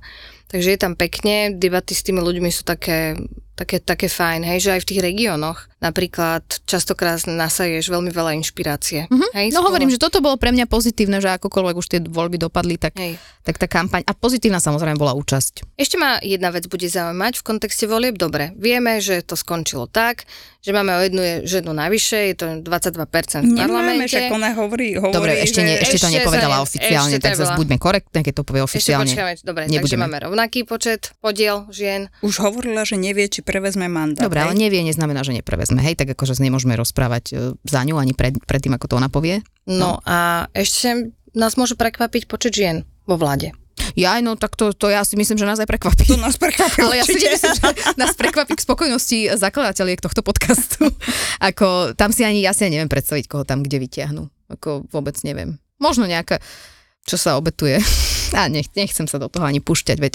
Takže 0.50 0.68
je 0.74 0.78
tam 0.82 0.98
pekne, 0.98 1.54
debaty 1.54 1.96
s 1.96 2.04
tými 2.04 2.20
ľuďmi 2.20 2.50
sú 2.52 2.66
také, 2.66 3.16
také, 3.62 3.78
také 3.78 4.10
fajn, 4.10 4.42
hej, 4.42 4.58
že 4.58 4.70
aj 4.74 4.80
v 4.82 4.88
tých 4.90 5.00
regiónoch 5.06 5.70
napríklad 5.78 6.42
častokrát 6.66 7.22
nasaješ 7.26 7.90
veľmi 7.90 8.10
veľa 8.10 8.34
inšpirácie. 8.42 9.06
Mhm. 9.06 9.28
Hej, 9.34 9.46
No 9.54 9.62
z 9.62 9.66
hovorím, 9.70 9.90
že 9.90 10.02
toto 10.02 10.18
bolo 10.18 10.34
pre 10.34 10.50
mňa 10.50 10.66
pozitívne, 10.66 11.22
že 11.22 11.30
akokoľvek 11.38 11.74
už 11.78 11.86
tie 11.86 12.00
voľby 12.02 12.42
dopadli, 12.42 12.74
tak, 12.78 12.98
Hej. 12.98 13.18
tak 13.46 13.62
tá 13.62 13.66
kampaň, 13.70 14.02
a 14.06 14.12
pozitívna 14.14 14.58
samozrejme 14.58 14.98
bola 14.98 15.14
účasť. 15.14 15.78
Ešte 15.78 15.96
ma 15.98 16.18
jedna 16.22 16.50
vec 16.50 16.66
bude 16.66 16.86
zaujímať 16.86 17.38
v 17.38 17.46
kontexte 17.46 17.86
volieb. 17.86 18.18
Dobre, 18.18 18.54
vieme, 18.58 18.98
že 18.98 19.22
to 19.22 19.38
skončilo 19.38 19.86
tak, 19.86 20.26
že 20.62 20.70
máme 20.70 20.94
o 20.94 21.00
jednu 21.02 21.20
ženu 21.42 21.74
navyše, 21.74 22.30
je 22.30 22.34
to 22.34 22.46
22% 22.62 23.42
v 23.42 23.50
Nemáme, 23.50 23.66
parlamente. 23.66 24.14
však 24.14 24.30
ona 24.30 24.54
hovorí, 24.54 24.94
hovorí 24.94 25.10
Dobre, 25.10 25.42
ešte, 25.42 25.60
nie, 25.60 25.74
ešte, 25.74 25.98
to 25.98 26.06
ešte 26.06 26.22
nepovedala 26.22 26.54
sa 26.54 26.60
ne- 26.62 26.64
oficiálne, 26.64 27.12
ešte 27.12 27.24
tak 27.26 27.32
to 27.34 27.40
zase 27.42 27.52
buďme 27.58 27.76
korektné, 27.76 28.18
keď 28.22 28.32
to 28.32 28.42
povie 28.46 28.62
Ešte 28.62 28.70
oficiálne. 28.70 29.10
počkáme, 29.10 29.32
dobre, 29.42 29.62
Nebudeme. 29.66 29.82
takže 29.82 29.96
máme 29.98 30.16
rovnaký 30.22 30.58
počet 30.62 31.02
podiel 31.18 31.66
žien. 31.68 32.06
Už 32.22 32.38
hovorila, 32.38 32.86
že 32.86 32.94
nevie, 32.94 33.26
či 33.26 33.42
prevezme 33.42 33.90
mandát. 33.90 34.22
Dobre, 34.22 34.38
ale 34.38 34.54
nevie, 34.54 34.86
neznamená, 34.86 35.26
že 35.26 35.34
neprevezme. 35.34 35.82
Hej, 35.82 35.98
tak 35.98 36.14
akože 36.14 36.38
nemôžeme 36.38 36.78
rozprávať 36.78 37.24
e, 37.28 37.34
za 37.66 37.80
ňu 37.82 37.98
ani 37.98 38.14
pred, 38.14 38.38
pred 38.46 38.62
tým, 38.62 38.78
ako 38.78 38.86
to 38.86 38.94
ona 39.02 39.10
povie. 39.10 39.42
No 39.66 39.98
a 40.06 40.46
ešte 40.54 41.10
nás 41.34 41.58
môže 41.58 41.74
prekvapiť 41.74 42.30
počet 42.30 42.54
žien 42.54 42.86
vo 43.02 43.18
vláde. 43.18 43.50
Ja, 43.94 44.18
no 44.24 44.38
tak 44.38 44.56
to, 44.56 44.72
to 44.72 44.88
ja 44.88 45.04
si 45.04 45.14
myslím, 45.16 45.36
že 45.36 45.48
nás 45.48 45.60
aj 45.60 45.68
prekvapí. 45.68 46.08
To 46.08 46.20
nás 46.20 46.36
prekvapilo 46.40 46.92
Ale 46.92 47.00
ja 47.00 47.04
si 47.04 47.16
nemyslím, 47.16 47.54
že 47.56 47.64
nás 47.96 48.12
prekvapí 48.16 48.56
k 48.56 48.64
spokojnosti 48.64 49.18
zakladateľiek 49.36 50.00
tohto 50.00 50.20
podcastu. 50.24 50.88
Ako, 51.48 51.96
tam 51.96 52.12
si 52.12 52.24
ani, 52.24 52.44
ja 52.44 52.56
si 52.56 52.68
neviem 52.68 52.90
predstaviť, 52.90 53.28
koho 53.28 53.44
tam 53.44 53.64
kde 53.64 53.82
vyťahnú. 53.82 54.28
Ako 54.52 54.88
vôbec 54.92 55.16
neviem. 55.24 55.56
Možno 55.80 56.06
nejaká, 56.06 56.38
čo 57.08 57.16
sa 57.16 57.34
obetuje. 57.40 57.80
A 58.32 58.48
nech, 58.48 58.72
nechcem 58.72 59.04
sa 59.04 59.20
do 59.20 59.28
toho 59.28 59.44
ani 59.44 59.60
púšťať, 59.60 59.98
veď 60.00 60.14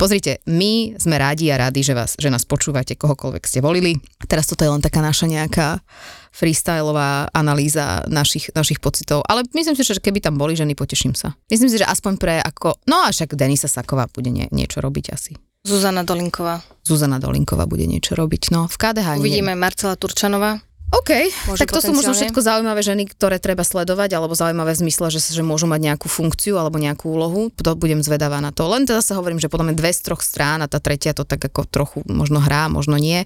pozrite, 0.00 0.40
my 0.48 0.96
sme 0.96 1.20
rádi 1.20 1.52
a 1.52 1.60
rádi, 1.60 1.84
že, 1.84 1.92
vás, 1.92 2.16
že 2.16 2.32
nás 2.32 2.48
počúvate, 2.48 2.96
kohokoľvek 2.96 3.44
ste 3.44 3.60
volili. 3.60 4.00
Teraz 4.24 4.48
toto 4.48 4.64
je 4.64 4.72
len 4.72 4.80
taká 4.80 5.04
naša 5.04 5.28
nejaká 5.28 5.84
freestyleová 6.30 7.28
analýza 7.34 8.06
našich, 8.06 8.54
našich 8.54 8.78
pocitov. 8.78 9.26
Ale 9.26 9.44
myslím 9.52 9.74
si, 9.74 9.82
že 9.82 9.98
keby 9.98 10.22
tam 10.22 10.38
boli 10.38 10.54
ženy, 10.54 10.78
poteším 10.78 11.12
sa. 11.12 11.34
Myslím 11.50 11.68
si, 11.68 11.76
že 11.82 11.86
aspoň 11.86 12.12
pre 12.16 12.34
ako... 12.40 12.80
No 12.86 13.04
a 13.04 13.10
však 13.10 13.34
Denisa 13.34 13.66
Saková 13.66 14.06
bude 14.08 14.30
nie, 14.30 14.46
niečo 14.54 14.80
robiť 14.80 15.06
asi. 15.12 15.34
Zuzana 15.60 16.06
Dolinková. 16.06 16.64
Zuzana 16.86 17.20
Dolinková 17.20 17.68
bude 17.68 17.84
niečo 17.84 18.16
robiť. 18.16 18.48
No, 18.48 18.64
v 18.64 18.76
KDH. 18.80 19.20
nie. 19.20 19.20
Uvidíme 19.20 19.52
Marcela 19.52 19.92
Turčanová. 19.98 20.64
OK, 20.90 21.30
Môže 21.46 21.62
tak 21.62 21.70
to 21.70 21.78
sú 21.78 21.94
možno 21.94 22.18
všetko 22.18 22.42
zaujímavé 22.42 22.82
ženy, 22.82 23.06
ktoré 23.06 23.38
treba 23.38 23.62
sledovať, 23.62 24.10
alebo 24.10 24.34
zaujímavé 24.34 24.74
v 24.74 24.82
zmysle, 24.82 25.06
že, 25.14 25.22
že 25.22 25.46
môžu 25.46 25.70
mať 25.70 25.86
nejakú 25.86 26.10
funkciu 26.10 26.58
alebo 26.58 26.82
nejakú 26.82 27.06
úlohu. 27.14 27.54
To 27.62 27.78
budem 27.78 28.02
zvedavá 28.02 28.42
na 28.42 28.50
to. 28.50 28.66
Len 28.66 28.90
teda 28.90 28.98
sa 28.98 29.14
hovorím, 29.14 29.38
že 29.38 29.46
podľa 29.46 29.70
mňa 29.70 29.78
dve 29.78 29.94
z 29.94 30.02
troch 30.02 30.18
strán 30.18 30.66
a 30.66 30.66
tá 30.66 30.82
tretia 30.82 31.14
to 31.14 31.22
tak 31.22 31.38
ako 31.46 31.62
trochu 31.62 31.98
možno 32.10 32.42
hrá, 32.42 32.66
možno 32.66 32.98
nie. 32.98 33.22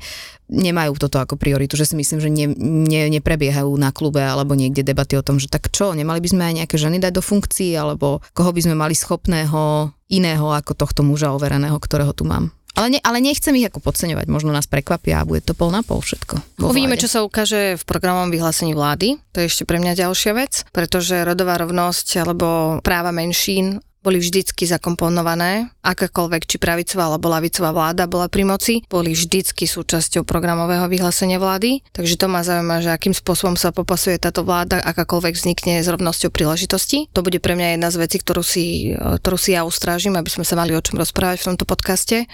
Nemajú 0.53 0.93
toto 1.01 1.17
ako 1.25 1.41
prioritu, 1.41 1.81
že 1.81 1.89
si 1.89 1.97
myslím, 1.97 2.21
že 2.21 2.29
ne, 2.29 2.53
ne, 2.85 3.09
neprebiehajú 3.09 3.73
na 3.81 3.97
klube 3.97 4.21
alebo 4.21 4.53
niekde 4.53 4.85
debaty 4.85 5.17
o 5.17 5.25
tom, 5.25 5.41
že 5.41 5.49
tak 5.49 5.73
čo, 5.73 5.97
nemali 5.97 6.21
by 6.21 6.29
sme 6.29 6.43
aj 6.45 6.55
nejaké 6.61 6.77
ženy 6.77 7.01
dať 7.01 7.17
do 7.17 7.25
funkcií, 7.25 7.73
alebo 7.81 8.21
koho 8.37 8.53
by 8.53 8.61
sme 8.61 8.77
mali 8.77 8.93
schopného 8.93 9.89
iného 10.13 10.47
ako 10.53 10.77
tohto 10.77 11.01
muža 11.01 11.33
overeného, 11.33 11.81
ktorého 11.81 12.13
tu 12.13 12.29
mám. 12.29 12.53
Ale, 12.75 12.99
ne, 12.99 12.99
ale 13.03 13.23
nechcem 13.23 13.55
ich 13.55 13.71
ako 13.71 13.79
podceňovať, 13.79 14.27
možno 14.27 14.51
nás 14.51 14.67
prekvapia 14.67 15.23
a 15.23 15.27
bude 15.27 15.47
to 15.47 15.55
pol 15.55 15.71
na 15.71 15.87
pol 15.87 16.03
všetko. 16.03 16.59
Uvidíme, 16.59 16.99
čo 16.99 17.07
sa 17.07 17.23
ukáže 17.23 17.79
v 17.79 17.83
programovom 17.87 18.35
vyhlásení 18.35 18.75
vlády. 18.75 19.23
To 19.31 19.39
je 19.39 19.47
ešte 19.47 19.63
pre 19.63 19.79
mňa 19.79 19.95
ďalšia 19.95 20.33
vec, 20.35 20.67
pretože 20.75 21.23
rodová 21.23 21.55
rovnosť 21.63 22.27
alebo 22.27 22.79
práva 22.83 23.15
menšín 23.15 23.79
boli 24.05 24.21
vždycky 24.21 24.69
zakomponované, 24.69 25.73
akákoľvek 25.81 26.45
či 26.45 26.57
pravicová 26.61 27.09
alebo 27.09 27.33
lavicová 27.33 27.73
vláda 27.73 28.05
bola 28.05 28.29
pri 28.29 28.45
moci, 28.45 28.85
boli 28.85 29.17
vždycky 29.17 29.65
súčasťou 29.65 30.29
programového 30.29 30.85
vyhlásenia 30.93 31.41
vlády. 31.41 31.81
Takže 31.97 32.21
to 32.21 32.29
ma 32.29 32.45
zaujíma, 32.45 32.85
že 32.85 32.93
akým 32.93 33.17
spôsobom 33.17 33.57
sa 33.57 33.73
popasuje 33.73 34.21
táto 34.21 34.45
vláda, 34.45 34.85
akákoľvek 34.85 35.35
vznikne 35.41 35.81
s 35.81 35.89
rovnosťou 35.89 36.29
príležitosti. 36.29 37.09
To 37.17 37.25
bude 37.25 37.41
pre 37.41 37.57
mňa 37.57 37.81
jedna 37.81 37.89
z 37.89 37.97
vecí, 37.97 38.21
ktorú 38.21 38.45
si, 38.45 38.93
ktorú 38.93 39.41
si 39.41 39.57
ja 39.57 39.65
ustrážim, 39.65 40.13
aby 40.21 40.29
sme 40.29 40.45
sa 40.45 40.61
mali 40.61 40.77
o 40.77 40.85
čom 40.85 41.01
rozprávať 41.01 41.41
v 41.41 41.47
tomto 41.57 41.65
podcaste, 41.65 42.29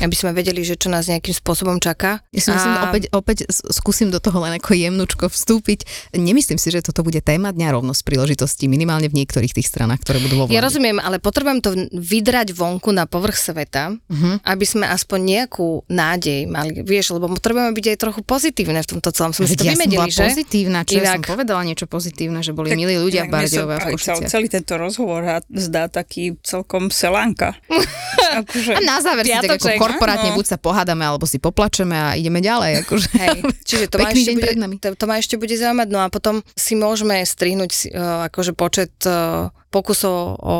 aby 0.00 0.14
sme 0.16 0.32
vedeli, 0.32 0.64
že 0.64 0.80
čo 0.80 0.88
nás 0.88 1.04
nejakým 1.04 1.36
spôsobom 1.36 1.76
čaká. 1.76 2.24
Ja 2.32 2.40
si 2.40 2.48
myslím, 2.48 2.74
A- 2.80 2.88
opäť, 2.88 3.02
opäť 3.12 3.38
skúsim 3.68 4.08
do 4.08 4.16
toho 4.16 4.40
len 4.40 4.56
ako 4.56 4.72
jemnučko 4.72 5.28
vstúpiť. 5.28 5.84
Nemyslím 6.16 6.56
si, 6.56 6.72
že 6.72 6.80
toto 6.80 7.04
bude 7.04 7.20
téma 7.20 7.52
dňa 7.52 7.76
rovnosť 7.76 8.00
príležitostí, 8.08 8.70
minimálne 8.72 9.12
v 9.12 9.20
niektorých 9.20 9.52
tých 9.52 9.68
stranách, 9.68 10.00
ktoré 10.00 10.24
budú 10.24 10.40
vo 10.40 10.44
vláde. 10.48 10.56
Ja 10.56 10.64
rozumiem, 10.64 10.96
ale 11.10 11.18
potrebujem 11.18 11.58
to 11.58 11.70
vydrať 11.90 12.52
vonku 12.52 12.88
na 12.88 13.04
povrch 13.04 13.34
sveta, 13.34 13.98
Mhm. 14.06 14.40
aby 14.42 14.64
sme 14.64 14.86
aspoň 14.86 15.18
nejakú 15.20 15.82
nádej 15.86 16.46
mali. 16.46 16.78
Vieš, 16.78 17.12
lebo 17.12 17.26
potrebujeme 17.28 17.72
byť 17.72 17.86
aj 17.88 17.98
trochu 17.98 18.20
pozitívne 18.22 18.78
v 18.78 18.88
tomto 18.88 19.10
celom. 19.10 19.32
Sme 19.32 19.44
si 19.44 19.54
to 19.54 19.64
ja 19.64 19.74
som 19.74 19.82
vymedili, 19.82 19.98
bola 19.98 20.08
že? 20.08 20.22
pozitívna, 20.24 20.78
čo 20.82 20.94
ja 20.96 21.10
som 21.10 21.18
Inak. 21.18 21.26
povedala 21.26 21.60
niečo 21.62 21.84
pozitívne, 21.84 22.38
že 22.38 22.52
boli 22.52 22.70
milí 22.70 22.94
ľudia 22.94 23.22
v 23.22 23.26
inak 23.26 23.34
Bardejove 23.34 23.74
a 23.74 23.86
v 24.14 24.24
celý 24.24 24.46
tento 24.46 24.74
rozhovor 24.76 25.20
zdá 25.50 25.86
taký 25.86 26.38
celkom 26.40 26.88
selánka. 26.88 27.58
akože, 28.42 28.72
A 28.72 28.80
na 28.80 29.00
záver 29.00 29.24
si 29.24 29.32
tak 29.32 29.50
ako 29.50 29.66
Piatoček, 29.66 29.76
korporátne 29.76 30.30
áno. 30.30 30.36
buď 30.36 30.46
sa 30.46 30.56
pohádame, 30.56 31.02
alebo 31.02 31.24
si 31.24 31.36
poplačeme 31.36 31.92
a 31.92 32.14
ideme 32.14 32.38
ďalej. 32.38 32.84
Akože. 32.84 33.08
Hej, 33.12 33.38
čiže 33.64 33.84
to 33.86 33.96
ma, 33.98 34.08
ešte 34.08 34.22
deň 34.24 34.34
bude, 34.34 34.44
pred 34.44 34.56
nami. 34.56 34.74
to, 34.76 34.88
to 34.92 35.04
ma 35.04 35.16
ešte 35.16 35.34
bude 35.34 35.52
zaujímať. 35.52 35.88
No 35.88 35.98
a 35.98 36.08
potom 36.08 36.44
si 36.52 36.74
môžeme 36.74 37.18
strihnúť 37.20 37.72
uh, 37.88 38.28
akože 38.28 38.52
počet 38.52 38.92
uh, 39.04 39.50
pokusov 39.70 40.36
o 40.42 40.54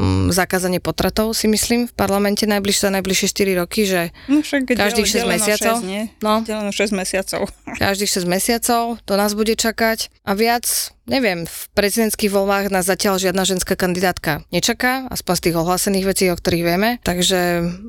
um, 0.00 0.32
zakázanie 0.32 0.80
potratov, 0.80 1.36
si 1.36 1.44
myslím, 1.44 1.84
v 1.84 1.92
parlamente 1.92 2.48
najbližšie, 2.48 2.88
najbližšie 2.88 3.28
4 3.28 3.60
roky, 3.60 3.84
že 3.84 4.10
no 4.32 4.40
však 4.40 4.72
každých 4.72 5.04
del- 5.04 5.12
6 5.12 5.20
deleno 5.20 5.32
mesiacov? 5.36 5.74
6, 5.84 5.92
nie? 5.92 6.02
no, 6.24 6.32
Deleno 6.40 6.72
6 6.72 6.96
mesiacov. 6.96 7.40
každých 7.84 8.10
6 8.24 8.24
mesiacov, 8.24 8.82
to 9.04 9.12
nás 9.20 9.36
bude 9.36 9.52
čakať 9.52 10.08
a 10.24 10.32
viac, 10.32 10.64
neviem, 11.04 11.44
v 11.44 11.58
prezidentských 11.76 12.32
voľbách 12.32 12.72
nás 12.72 12.88
zatiaľ 12.88 13.20
žiadna 13.20 13.44
ženská 13.44 13.76
kandidátka 13.76 14.40
nečaká, 14.48 15.10
aspoň 15.12 15.34
z 15.36 15.42
tých 15.44 15.58
ohlásených 15.60 16.08
vecí, 16.08 16.24
o 16.32 16.38
ktorých 16.38 16.64
vieme. 16.64 16.90
Takže 17.04 17.40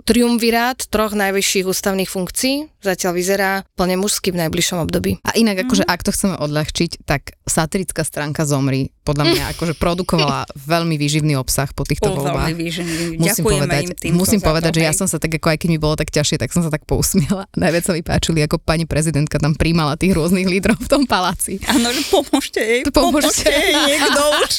triumvirát 0.03 0.83
troch 0.91 1.15
najvyšších 1.15 1.69
ústavných 1.69 2.11
funkcií 2.11 2.67
zatiaľ 2.81 3.13
vyzerá 3.13 3.51
plne 3.77 3.95
mužský 4.01 4.33
v 4.33 4.41
najbližšom 4.45 4.81
období. 4.81 5.21
A 5.21 5.37
inak, 5.37 5.63
akože 5.69 5.85
ak 5.85 6.01
to 6.01 6.11
chceme 6.11 6.35
odľahčiť, 6.41 7.05
tak 7.05 7.37
satirická 7.45 8.01
stránka 8.01 8.43
Zomri 8.43 8.89
podľa 9.05 9.33
mňa 9.33 9.43
akože 9.57 9.73
produkovala 9.77 10.49
veľmi 10.73 10.97
výživný 10.97 11.37
obsah 11.37 11.69
po 11.73 11.85
týchto 12.01 12.09
voľbách. 12.17 12.49
Musím 13.21 13.43
povedať, 13.45 13.83
im 14.01 14.15
musím 14.17 14.41
povedať 14.41 14.71
to, 14.73 14.77
že 14.81 14.83
ja 14.83 14.93
hej. 14.93 14.99
som 14.99 15.07
sa 15.07 15.21
tak, 15.21 15.37
ako 15.37 15.47
aj 15.53 15.57
keď 15.61 15.69
mi 15.69 15.79
bolo 15.79 15.93
tak 15.93 16.09
ťažšie, 16.09 16.41
tak 16.41 16.49
som 16.49 16.65
sa 16.65 16.73
tak 16.73 16.89
pousmiela. 16.89 17.45
Najviac 17.61 17.83
sa 17.85 17.93
mi 17.93 18.01
páčili, 18.01 18.41
ako 18.41 18.57
pani 18.57 18.89
prezidentka 18.89 19.37
tam 19.37 19.53
príjmala 19.53 19.95
tých 19.95 20.17
rôznych 20.17 20.49
lídrov 20.49 20.81
v 20.81 20.89
tom 20.89 21.03
paláci. 21.05 21.61
Áno, 21.69 21.93
že 21.93 22.01
pomôžte 22.09 22.61
jej, 22.61 22.81
Pomôžte. 22.89 23.45
pomôžte 23.45 23.49
jej 23.53 23.73
niekto 23.77 24.21
už. 24.41 24.53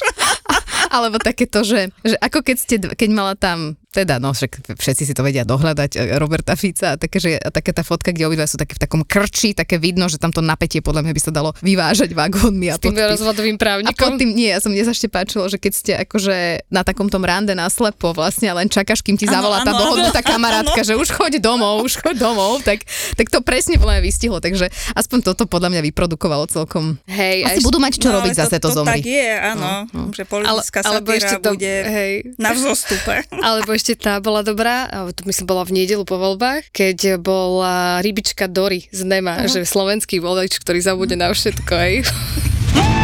Alebo 0.94 1.16
takéto, 1.18 1.66
že, 1.66 1.90
že 2.06 2.14
ako 2.22 2.38
keď, 2.46 2.56
ste, 2.56 2.76
keď 2.78 3.10
mala 3.10 3.34
tam, 3.34 3.74
teda, 3.92 4.16
no 4.16 4.32
však 4.32 4.50
všetci 4.72 5.02
si 5.04 5.12
to 5.12 5.20
vedia 5.20 5.44
dohľadať, 5.44 5.90
e, 5.94 6.16
Roberta 6.16 6.52
Fica 6.52 6.92
a, 6.92 6.96
také, 6.96 7.20
že, 7.20 7.30
a 7.34 7.48
taká 7.48 7.70
tá 7.70 7.82
fotka, 7.82 8.08
kde 8.08 8.24
obidva 8.24 8.44
sú 8.44 8.56
také 8.56 8.72
v 8.72 8.80
takom 8.80 9.02
krči, 9.02 9.52
také 9.52 9.76
vidno, 9.76 10.08
že 10.08 10.16
tam 10.16 10.28
to 10.28 10.40
napätie 10.40 10.80
podľa 10.80 11.02
mňa 11.02 11.12
by 11.12 11.20
sa 11.20 11.28
dalo 11.28 11.52
vyvážať 11.60 12.10
vagónmi 12.10 12.66
a 12.66 12.74
S 12.74 12.80
tým 12.80 12.90
pod 12.90 12.98
tým- 12.98 13.12
rozvodovým 13.12 13.52
a 13.52 13.58
pod 13.58 13.62
právnikom. 13.62 14.10
tým, 14.16 14.30
nie, 14.32 14.48
ja 14.48 14.58
som, 14.58 14.72
mne 14.72 14.82
ešte 14.82 15.06
páčilo, 15.06 15.44
že 15.44 15.56
keď 15.56 15.72
ste 15.72 15.92
akože 15.98 16.36
na 16.66 16.82
takom 16.82 17.06
tom 17.06 17.20
rande 17.20 17.52
naslepo 17.52 18.10
vlastne 18.10 18.48
len 18.50 18.66
čakáš, 18.66 18.98
kým 18.98 19.14
ti 19.14 19.28
Áno, 19.28 19.36
zavolá 19.38 19.60
tá 19.60 19.70
dohodnutá 19.70 20.24
kamarátka, 20.32 20.80
že 20.80 20.96
už 20.96 21.12
choď 21.12 21.36
domov, 21.38 21.84
už 21.84 22.00
choď 22.00 22.16
domov, 22.18 22.64
tak, 22.64 22.82
tak 23.12 23.28
to 23.28 23.38
presne 23.40 23.76
podľa 23.76 24.00
mňa 24.00 24.04
vystihlo, 24.04 24.38
takže 24.38 24.66
aspoň 24.94 25.18
toto 25.22 25.44
podľa 25.44 25.68
mňa 25.68 25.80
vyprodukovalo 25.84 26.48
celkom. 26.48 26.96
Hej, 27.04 27.44
Asi 27.46 27.60
a 27.60 27.64
budú 27.64 27.76
mať 27.76 27.98
čo 27.98 28.08
No, 28.08 28.18
robiť 28.18 28.32
ale 28.34 28.40
zase 28.40 28.56
to, 28.56 28.68
to 28.70 28.80
tak 28.82 28.98
zomri. 28.98 29.00
je, 29.04 29.30
áno, 29.34 29.70
že 30.10 30.22
politická 30.24 30.80
alebo 30.82 31.12
ešte 31.12 31.36
to- 31.38 31.52
bude 31.52 31.74
hej. 31.82 32.12
na 32.36 32.50
vzostupe. 32.52 33.20
Alebo 33.42 33.74
ešte 33.82 33.98
tá 33.98 34.22
bola 34.22 34.46
dobrá, 34.46 34.86
to 35.10 35.26
myslím 35.26 35.50
bola 35.50 35.66
v 35.66 35.82
nedelu 35.82 36.06
po 36.06 36.14
voľbách, 36.14 36.70
keď 36.70 37.18
bola 37.18 37.98
rybička 37.98 38.46
Dory 38.46 38.86
z 38.94 39.02
Nema, 39.02 39.42
uh-huh. 39.42 39.50
že 39.50 39.66
slovenský 39.66 40.22
volič, 40.22 40.62
ktorý 40.62 40.78
zabude 40.78 41.18
na 41.18 41.34
všetko. 41.34 41.72
Aj. 41.74 41.94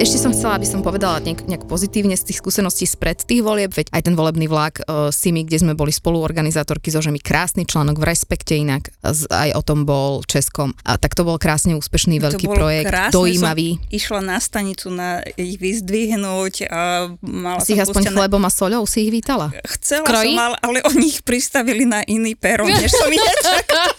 Ešte 0.00 0.16
som 0.16 0.32
chcela, 0.32 0.56
aby 0.56 0.64
som 0.64 0.80
povedala 0.80 1.20
nejak, 1.20 1.44
nejak 1.44 1.64
pozitívne 1.68 2.16
z 2.16 2.32
tých 2.32 2.40
skúseností 2.40 2.88
spred 2.88 3.20
tých 3.20 3.44
volieb, 3.44 3.68
veď 3.68 3.92
aj 3.92 4.08
ten 4.08 4.16
volebný 4.16 4.48
vlak 4.48 4.80
uh, 4.88 5.12
Simi, 5.12 5.44
kde 5.44 5.60
sme 5.60 5.76
boli 5.76 5.92
spoluorganizátorky 5.92 6.88
so 6.88 7.04
Žemi, 7.04 7.20
krásny 7.20 7.68
článok 7.68 8.00
v 8.00 8.08
Respekte 8.08 8.56
inak, 8.56 8.88
z, 9.04 9.28
aj 9.28 9.52
o 9.52 9.60
tom 9.60 9.84
bol 9.84 10.24
Českom. 10.24 10.72
A 10.88 10.96
tak 10.96 11.12
to 11.12 11.20
bol 11.20 11.36
krásne 11.36 11.76
úspešný 11.76 12.16
veľký 12.16 12.48
to 12.48 12.48
bolo 12.48 12.56
projekt, 12.56 12.88
krásne, 12.88 13.12
dojímavý. 13.12 13.76
Som 13.76 13.92
išla 13.92 14.20
na 14.24 14.38
stanicu 14.40 14.88
na 14.88 15.20
ich 15.36 15.60
vyzdvihnúť 15.60 16.54
a 16.72 16.80
mala 17.20 17.60
Si 17.60 17.76
ich 17.76 17.84
aspoň 17.84 18.08
pustené- 18.08 18.16
chlebom 18.16 18.40
a 18.40 18.50
soľou 18.50 18.88
si 18.88 19.04
ich 19.04 19.12
vítala. 19.12 19.52
Chcela 19.68 20.08
Kroji? 20.08 20.32
som, 20.32 20.40
ale, 20.40 20.56
ale 20.64 20.78
oni 20.88 21.12
ich 21.12 21.20
pristavili 21.20 21.84
na 21.84 22.00
iný 22.08 22.32
peron, 22.40 22.72
než 22.72 22.88
som 22.88 23.04
ich 23.12 23.20
nečakala. 23.20 23.92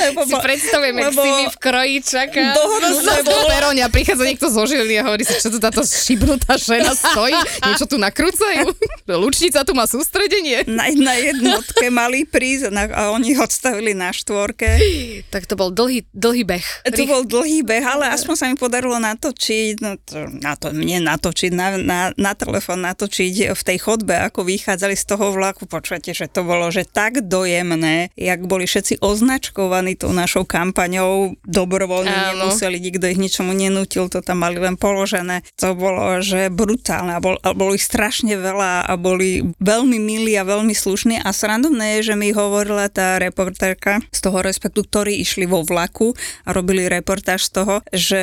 Lebo 0.00 0.24
Si 0.24 0.32
predstavujem, 0.32 0.96
jak 0.96 1.06
lebo 1.12 1.20
si 1.20 1.28
mi 1.28 1.44
v 1.44 1.56
kroji 1.60 1.96
čaká. 2.00 2.56
dohodnuté 2.56 3.20
bolo, 3.20 3.46
peróne 3.52 3.84
a 3.84 3.92
prichádza 3.92 4.24
niekto 4.24 4.48
zo 4.48 4.64
Žiliny 4.64 4.96
a 4.96 5.12
hovorí 5.12 5.28
si, 5.28 5.41
čo 5.42 5.50
tu 5.50 5.58
táto 5.58 5.82
šibnutá 5.82 6.54
žena 6.54 6.94
stojí, 6.94 7.34
niečo 7.66 7.90
tu 7.90 7.98
nakrúcajú. 7.98 8.70
Lučnica 9.10 9.66
tu 9.66 9.74
má 9.74 9.90
sústredenie. 9.90 10.62
na, 10.70 10.86
na 10.94 11.18
jednotke 11.18 11.90
mali 11.90 12.22
prísť 12.22 12.70
na, 12.70 12.86
a 12.86 13.02
oni 13.10 13.34
ho 13.34 13.42
odstavili 13.42 13.90
na 13.90 14.14
štvorke. 14.14 14.78
Tak 15.34 15.50
to 15.50 15.58
bol 15.58 15.74
dlhý, 15.74 16.06
dlhý 16.14 16.46
beh. 16.46 16.66
To 16.94 17.02
bol 17.10 17.26
dlhý 17.26 17.66
beh, 17.66 17.82
ale 17.82 18.14
aspoň 18.14 18.34
sa 18.38 18.46
mi 18.46 18.54
podarilo 18.54 18.94
natočiť, 19.02 19.74
no 19.82 19.98
to, 19.98 20.30
na 20.38 20.54
to, 20.54 20.70
nie 20.70 21.02
natočiť, 21.02 21.50
na, 21.50 21.74
na, 21.74 22.00
na 22.14 22.32
telefón 22.38 22.86
natočiť 22.86 23.50
v 23.50 23.62
tej 23.66 23.78
chodbe, 23.82 24.14
ako 24.14 24.46
vychádzali 24.46 24.94
z 24.94 25.04
toho 25.10 25.34
vlaku. 25.34 25.66
Počujete, 25.66 26.14
že 26.14 26.30
to 26.30 26.46
bolo 26.46 26.70
že 26.70 26.86
tak 26.86 27.24
dojemné, 27.26 28.14
jak 28.14 28.46
boli 28.46 28.70
všetci 28.70 29.02
označkovaní 29.02 29.98
tou 29.98 30.14
našou 30.14 30.46
kampaňou, 30.46 31.34
dobrovoľne 31.42 32.12
Áno. 32.12 32.46
nemuseli, 32.46 32.78
nikto 32.78 33.08
ich 33.08 33.18
ničomu 33.18 33.56
nenútil, 33.56 34.06
to 34.12 34.20
tam 34.20 34.44
mali 34.44 34.60
len 34.60 34.76
položené. 34.76 35.31
To 35.62 35.72
bolo, 35.72 36.20
že 36.20 36.52
brutálne 36.52 37.16
a, 37.16 37.20
bol, 37.22 37.40
a 37.40 37.56
bolo 37.56 37.72
ich 37.72 37.86
strašne 37.86 38.36
veľa 38.36 38.84
a 38.84 38.92
boli 39.00 39.54
veľmi 39.62 39.96
milí 39.96 40.36
a 40.36 40.44
veľmi 40.44 40.74
slušní 40.76 41.22
a 41.22 41.30
srandovné 41.32 42.02
je, 42.02 42.12
že 42.12 42.14
mi 42.18 42.34
hovorila 42.34 42.90
tá 42.92 43.16
reportérka 43.16 44.02
z 44.12 44.20
toho 44.20 44.42
respektu, 44.44 44.84
ktorí 44.84 45.16
išli 45.22 45.46
vo 45.46 45.62
vlaku 45.62 46.12
a 46.44 46.50
robili 46.50 46.90
reportáž 46.90 47.48
z 47.48 47.50
toho, 47.62 47.74
že 47.94 48.22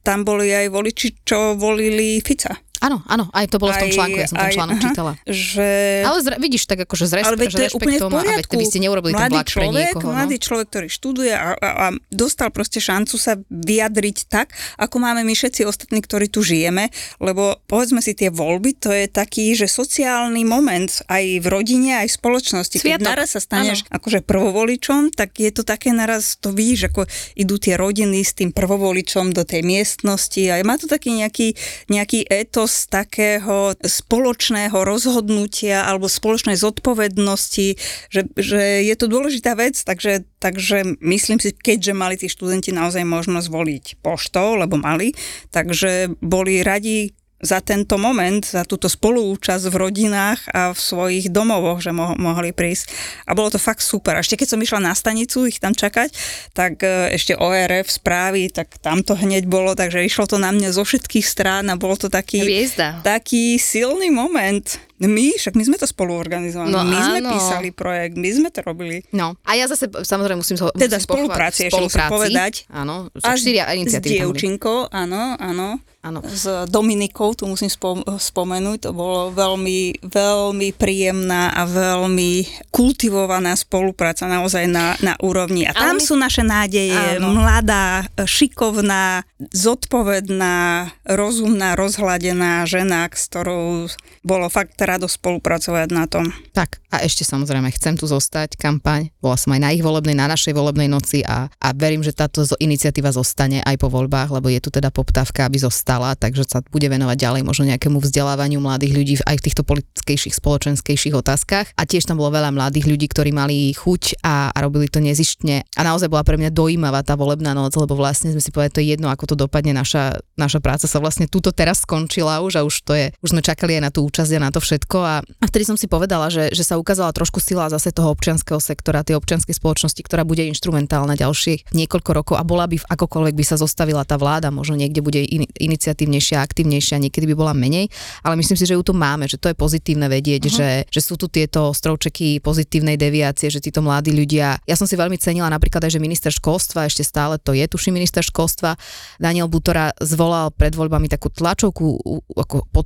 tam 0.00 0.24
boli 0.24 0.50
aj 0.50 0.66
voliči, 0.72 1.08
čo 1.22 1.54
volili 1.54 2.18
Fica. 2.24 2.69
Áno, 2.80 3.04
áno, 3.04 3.28
aj 3.30 3.44
to 3.46 3.56
bolo 3.56 3.70
v 3.70 3.78
tom 3.78 3.86
Aj- 3.86 3.94
článku, 3.94 4.16
ja 4.16 4.24
som 4.24 4.36
ten 4.36 4.48
aj- 4.48 4.56
článok 4.56 4.74
aha, 4.74 4.84
čítala. 4.84 5.12
Že... 5.22 5.68
Ale 6.00 6.18
zre, 6.20 6.34
vidíš, 6.36 6.62
tak 6.64 6.78
akože 6.80 7.04
s 7.04 7.12
respe- 7.12 7.28
Ale 7.28 7.36
veď 7.36 7.46
že 7.46 7.52
to 7.52 7.60
je 7.60 7.70
úplne 7.70 7.84
v 7.86 7.92
rešpektom 7.92 8.08
a 8.10 8.16
veď 8.16 8.24
poriadku. 8.24 8.50
keby 8.50 8.64
ste 8.64 8.78
neurobili 8.78 9.12
ten 9.12 9.20
mladý 9.20 9.34
vlak 9.34 9.44
pre 9.44 9.52
človek, 9.52 9.84
niekoho. 9.92 10.10
Mladý 10.10 10.32
No. 10.32 10.42
človek, 10.42 10.66
ktorý 10.66 10.88
študuje 10.88 11.32
a, 11.32 11.48
a, 11.52 11.68
a 11.68 11.86
dostal 12.08 12.48
proste 12.48 12.78
šancu 12.78 13.14
sa 13.14 13.32
vyjadriť 13.46 14.16
tak, 14.26 14.46
ako 14.76 14.96
máme 14.96 15.20
my 15.20 15.30
všetci 15.30 15.60
ostatní, 15.62 16.00
ktorí 16.00 16.26
tu 16.26 16.40
žijeme, 16.40 16.88
lebo 17.18 17.42
povedzme 17.64 17.98
si 17.98 18.12
tie 18.12 18.28
voľby, 18.28 18.74
to 18.74 18.90
je 18.90 19.06
taký, 19.06 19.52
že 19.52 19.68
sociálny 19.68 20.40
moment 20.42 20.88
aj 21.06 21.24
v 21.36 21.46
rodine, 21.46 22.00
aj 22.00 22.08
v 22.08 22.16
spoločnosti. 22.16 22.76
Keď 22.76 22.96
Sviatok. 22.96 23.04
naraz 23.06 23.28
sa 23.30 23.40
staneš 23.40 23.84
akože 23.88 24.24
prvovoličom, 24.24 25.12
tak 25.12 25.36
je 25.36 25.50
to 25.50 25.62
také 25.62 25.92
naraz, 25.92 26.34
to 26.34 26.50
vidíš, 26.50 26.88
ako 26.88 27.04
idú 27.34 27.54
tie 27.54 27.76
rodiny 27.76 28.20
s 28.20 28.32
tým 28.32 28.50
prvovoličom 28.50 29.30
do 29.30 29.44
tej 29.44 29.60
miestnosti 29.60 30.40
a 30.46 30.62
má 30.62 30.74
to 30.74 30.86
taký 30.86 31.12
nejaký, 31.12 31.52
nejaký 31.86 32.24
etos 32.24 32.69
takého 32.88 33.74
spoločného 33.78 34.74
rozhodnutia 34.74 35.84
alebo 35.84 36.06
spoločnej 36.08 36.56
zodpovednosti, 36.56 37.68
že, 38.08 38.20
že 38.34 38.86
je 38.86 38.94
to 38.96 39.06
dôležitá 39.10 39.58
vec, 39.58 39.76
takže, 39.82 40.24
takže 40.38 40.98
myslím 41.02 41.38
si, 41.38 41.52
keďže 41.52 41.92
mali 41.92 42.14
tí 42.16 42.30
študenti 42.30 42.70
naozaj 42.70 43.02
možnosť 43.04 43.48
voliť 43.50 43.84
poštou, 44.00 44.58
lebo 44.58 44.78
mali, 44.78 45.12
takže 45.50 46.16
boli 46.22 46.64
radi 46.64 47.12
za 47.40 47.58
tento 47.58 47.96
moment, 47.96 48.44
za 48.44 48.62
túto 48.62 48.84
spoluúčasť 48.86 49.64
v 49.66 49.76
rodinách 49.76 50.40
a 50.52 50.70
v 50.70 50.78
svojich 50.78 51.26
domovoch, 51.28 51.80
že 51.80 51.88
mo- 51.90 52.12
mohli 52.14 52.52
prísť. 52.52 52.92
A 53.24 53.32
bolo 53.32 53.48
to 53.48 53.56
fakt 53.56 53.80
super. 53.80 54.14
Ešte 54.14 54.36
keď 54.36 54.48
som 54.52 54.60
išla 54.60 54.78
na 54.78 54.92
stanicu 54.92 55.44
ich 55.44 55.56
tam 55.56 55.72
čakať, 55.72 56.12
tak 56.52 56.80
e, 56.80 57.10
ešte 57.10 57.32
ORF 57.34 57.88
správy, 57.90 58.48
tak 58.48 58.76
tam 58.78 59.00
to 59.00 59.16
hneď 59.16 59.48
bolo, 59.48 59.72
takže 59.72 60.04
išlo 60.04 60.28
to 60.28 60.36
na 60.36 60.52
mňa 60.52 60.70
zo 60.70 60.84
všetkých 60.84 61.24
strán 61.24 61.66
a 61.66 61.80
bolo 61.80 61.96
to 61.96 62.06
taký, 62.06 62.44
Hviezda. 62.44 63.00
taký 63.00 63.56
silný 63.56 64.12
moment. 64.12 64.64
My, 65.00 65.32
však 65.32 65.56
my 65.56 65.64
sme 65.64 65.80
to 65.80 65.88
spolu 65.88 66.12
organizovali, 66.12 66.68
No 66.68 66.84
my 66.84 66.92
sme 66.92 67.18
áno. 67.24 67.32
písali 67.32 67.72
projekt, 67.72 68.20
my 68.20 68.30
sme 68.30 68.48
to 68.52 68.60
robili. 68.60 69.00
No, 69.16 69.32
a 69.48 69.56
ja 69.56 69.64
zase 69.64 69.88
samozrejme 69.88 70.44
musím, 70.44 70.60
ho, 70.60 70.68
Teda 70.76 71.00
musím 71.00 71.08
spolupráci, 71.08 71.72
ešte 71.72 71.80
musím 71.80 72.04
povedať. 72.04 72.68
Áno, 72.68 73.08
A 73.16 73.32
štyria 73.32 73.64
s 73.64 73.80
iniciatívy 73.80 74.20
dievčinkou, 74.20 74.92
áno, 74.92 75.40
áno. 75.40 75.80
Áno. 76.00 76.24
S 76.24 76.48
Dominikou, 76.72 77.36
tu 77.36 77.44
musím 77.44 77.68
spom- 77.68 78.00
spomenúť, 78.00 78.88
to 78.88 78.90
bolo 78.96 79.36
veľmi, 79.36 80.00
veľmi 80.00 80.72
príjemná 80.72 81.52
a 81.52 81.68
veľmi 81.68 82.48
kultivovaná 82.72 83.52
spolupráca 83.52 84.24
naozaj 84.24 84.64
na, 84.64 84.96
na 85.04 85.12
úrovni. 85.20 85.68
A 85.68 85.76
tam 85.76 86.00
my- 86.00 86.04
sú 86.04 86.16
naše 86.16 86.40
nádeje. 86.40 87.20
Áno. 87.20 87.36
Mladá, 87.36 88.08
šikovná, 88.16 89.28
zodpovedná, 89.52 90.88
rozumná, 91.04 91.76
rozhladená 91.76 92.64
žena, 92.64 93.04
s 93.12 93.28
ktorou 93.28 93.84
bolo 94.24 94.48
fakt 94.48 94.80
radosť 94.80 95.20
spolupracovať 95.20 95.88
na 95.92 96.08
tom. 96.08 96.32
Tak 96.56 96.80
a 96.90 97.04
ešte 97.04 97.28
samozrejme 97.28 97.68
chcem 97.76 98.00
tu 98.00 98.08
zostať 98.08 98.56
kampaň. 98.56 99.12
Bola 99.20 99.36
som 99.36 99.52
aj 99.52 99.60
na 99.60 99.70
ich 99.70 99.84
volebnej, 99.84 100.16
na 100.16 100.32
našej 100.32 100.56
volebnej 100.56 100.88
noci 100.88 101.20
a, 101.28 101.46
a 101.60 101.68
verím, 101.76 102.00
že 102.00 102.16
táto 102.16 102.42
iniciatíva 102.56 103.12
zostane 103.12 103.60
aj 103.62 103.76
po 103.76 103.92
voľbách, 103.92 104.32
lebo 104.32 104.48
je 104.48 104.64
tu 104.64 104.72
teda 104.72 104.88
poptávka, 104.88 105.44
aby 105.44 105.60
zostala, 105.60 105.89
takže 105.98 106.46
sa 106.46 106.62
bude 106.62 106.86
venovať 106.86 107.16
ďalej 107.18 107.42
možno 107.42 107.66
nejakému 107.66 107.98
vzdelávaniu 107.98 108.62
mladých 108.62 108.92
ľudí 108.94 109.14
aj 109.26 109.42
v 109.42 109.44
týchto 109.50 109.62
politickejších, 109.66 110.38
spoločenskejších 110.38 111.14
otázkach. 111.18 111.66
A 111.74 111.82
tiež 111.82 112.06
tam 112.06 112.22
bolo 112.22 112.30
veľa 112.30 112.54
mladých 112.54 112.86
ľudí, 112.86 113.10
ktorí 113.10 113.34
mali 113.34 113.74
chuť 113.74 114.22
a, 114.22 114.54
a 114.54 114.58
robili 114.62 114.86
to 114.86 115.02
nezištne. 115.02 115.66
A 115.74 115.80
naozaj 115.82 116.06
bola 116.06 116.22
pre 116.22 116.38
mňa 116.38 116.54
dojímavá 116.54 117.02
tá 117.02 117.18
volebná 117.18 117.50
noc, 117.56 117.74
lebo 117.74 117.98
vlastne 117.98 118.30
sme 118.30 118.38
si 118.38 118.54
povedali, 118.54 118.74
to 118.74 118.82
je 118.84 118.88
jedno, 118.94 119.10
ako 119.10 119.34
to 119.34 119.34
dopadne, 119.34 119.74
naša, 119.74 120.22
naša 120.38 120.62
práca 120.62 120.86
sa 120.86 121.02
vlastne 121.02 121.26
túto 121.26 121.50
teraz 121.50 121.82
skončila 121.82 122.44
už 122.44 122.60
a 122.60 122.66
už 122.66 122.74
to 122.86 122.92
je, 122.94 123.10
už 123.18 123.34
sme 123.34 123.42
čakali 123.42 123.80
aj 123.80 123.82
na 123.82 123.90
tú 123.90 124.06
účasť 124.06 124.30
a 124.36 124.44
na 124.46 124.50
to 124.54 124.62
všetko 124.62 124.98
a, 125.02 125.14
a 125.24 125.44
vtedy 125.48 125.64
som 125.66 125.74
si 125.74 125.90
povedala, 125.90 126.30
že, 126.30 126.52
že 126.54 126.62
sa 126.62 126.78
ukázala 126.78 127.10
trošku 127.10 127.42
sila 127.42 127.66
zase 127.72 127.90
toho 127.90 128.12
občianskeho 128.14 128.60
sektora, 128.62 129.02
tej 129.02 129.18
občianskej 129.18 129.56
spoločnosti, 129.56 130.02
ktorá 130.04 130.22
bude 130.22 130.44
inštrumentálna 130.46 131.18
ďalších 131.18 131.72
niekoľko 131.74 132.10
rokov 132.14 132.34
a 132.38 132.44
bola 132.44 132.68
by 132.68 132.78
v 132.78 132.88
akokoľvek 132.90 133.34
by 133.34 133.44
sa 133.46 133.56
zostavila 133.56 134.04
tá 134.04 134.20
vláda, 134.20 134.52
možno 134.52 134.76
niekde 134.76 135.00
bude 135.00 135.24
in, 135.24 135.48
iniciatívnejšia, 135.80 136.44
aktívnejšia, 136.44 137.00
niekedy 137.00 137.24
by 137.32 137.34
bola 137.40 137.56
menej, 137.56 137.88
ale 138.20 138.36
myslím 138.36 138.60
si, 138.60 138.68
že 138.68 138.76
ju 138.76 138.84
tu 138.84 138.92
máme, 138.92 139.24
že 139.24 139.40
to 139.40 139.48
je 139.48 139.56
pozitívne 139.56 140.12
vedieť, 140.12 140.42
uh-huh. 140.44 140.58
že, 140.60 140.68
že 140.92 141.00
sú 141.00 141.16
tu 141.16 141.32
tieto 141.32 141.72
strovčeky 141.72 142.44
pozitívnej 142.44 143.00
deviácie, 143.00 143.48
že 143.48 143.64
títo 143.64 143.80
mladí 143.80 144.12
ľudia. 144.12 144.60
Ja 144.68 144.76
som 144.76 144.84
si 144.84 145.00
veľmi 145.00 145.16
cenila 145.16 145.48
napríklad 145.48 145.88
aj, 145.88 145.96
že 145.96 146.04
minister 146.04 146.28
školstva, 146.28 146.84
ešte 146.84 147.00
stále 147.00 147.40
to 147.40 147.56
je, 147.56 147.64
tuším 147.64 147.96
minister 147.96 148.20
školstva, 148.20 148.76
Daniel 149.16 149.48
Butora 149.48 149.96
zvolal 150.04 150.52
pred 150.52 150.76
voľbami 150.76 151.08
takú 151.08 151.32
tlačovku 151.32 151.96
ako 152.36 152.68
pod 152.68 152.84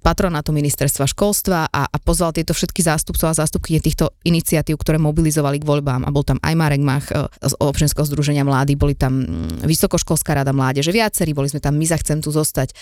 patronátu 0.00 0.54
ministerstva 0.54 1.04
školstva 1.08 1.68
a, 1.68 1.82
a 1.88 1.96
pozval 2.00 2.32
tieto 2.32 2.56
všetky 2.56 2.80
zástupcov 2.80 3.30
a 3.30 3.38
zástupky 3.38 3.76
týchto 3.78 4.14
iniciatív, 4.24 4.80
ktoré 4.80 4.96
mobilizovali 4.96 5.60
k 5.60 5.68
voľbám 5.68 6.06
a 6.06 6.14
bol 6.14 6.24
tam 6.24 6.40
aj 6.40 6.54
Marek 6.56 6.82
Mach 6.82 7.06
e, 7.10 7.28
z 7.28 7.54
občianského 7.60 8.06
združenia 8.08 8.46
mlády, 8.46 8.78
boli 8.78 8.96
tam 8.96 9.24
mm, 9.24 9.68
Vysokoškolská 9.68 10.34
rada 10.36 10.52
mládeže, 10.56 10.94
viacerí, 10.94 11.36
boli 11.36 11.52
sme 11.52 11.60
tam, 11.60 11.76
my 11.76 11.86
sa 11.88 12.00
chcem 12.00 12.24
tu 12.24 12.32
zostať. 12.32 12.72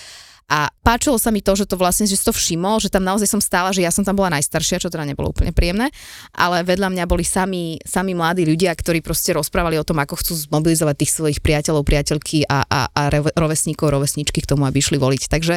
A 0.50 0.68
páčilo 0.82 1.16
sa 1.16 1.30
mi 1.30 1.40
to, 1.40 1.54
že 1.54 1.64
to 1.64 1.78
vlastne, 1.78 2.04
že 2.04 2.18
si 2.18 2.24
to 2.26 2.34
všimol, 2.34 2.82
že 2.82 2.92
tam 2.92 3.06
naozaj 3.06 3.28
som 3.30 3.40
stála, 3.40 3.70
že 3.70 3.84
ja 3.84 3.90
som 3.94 4.02
tam 4.02 4.18
bola 4.18 4.34
najstaršia, 4.38 4.82
čo 4.82 4.90
teda 4.90 5.06
nebolo 5.06 5.30
úplne 5.30 5.54
príjemné, 5.54 5.88
ale 6.34 6.66
vedľa 6.66 6.92
mňa 6.92 7.04
boli 7.06 7.24
sami, 7.24 7.78
sami 7.84 8.12
mladí 8.12 8.44
ľudia, 8.44 8.74
ktorí 8.74 9.00
proste 9.00 9.32
rozprávali 9.32 9.78
o 9.78 9.86
tom, 9.86 10.02
ako 10.02 10.18
chcú 10.18 10.32
zmobilizovať 10.50 10.96
tých 10.98 11.12
svojich 11.12 11.38
priateľov, 11.40 11.86
priateľky 11.86 12.44
a, 12.48 12.66
a, 12.66 12.80
a 12.90 13.02
rovesníkov, 13.38 13.92
rovesničky 13.92 14.42
k 14.44 14.50
tomu, 14.50 14.66
aby 14.66 14.82
išli 14.82 15.00
voliť. 15.00 15.22
Takže 15.30 15.54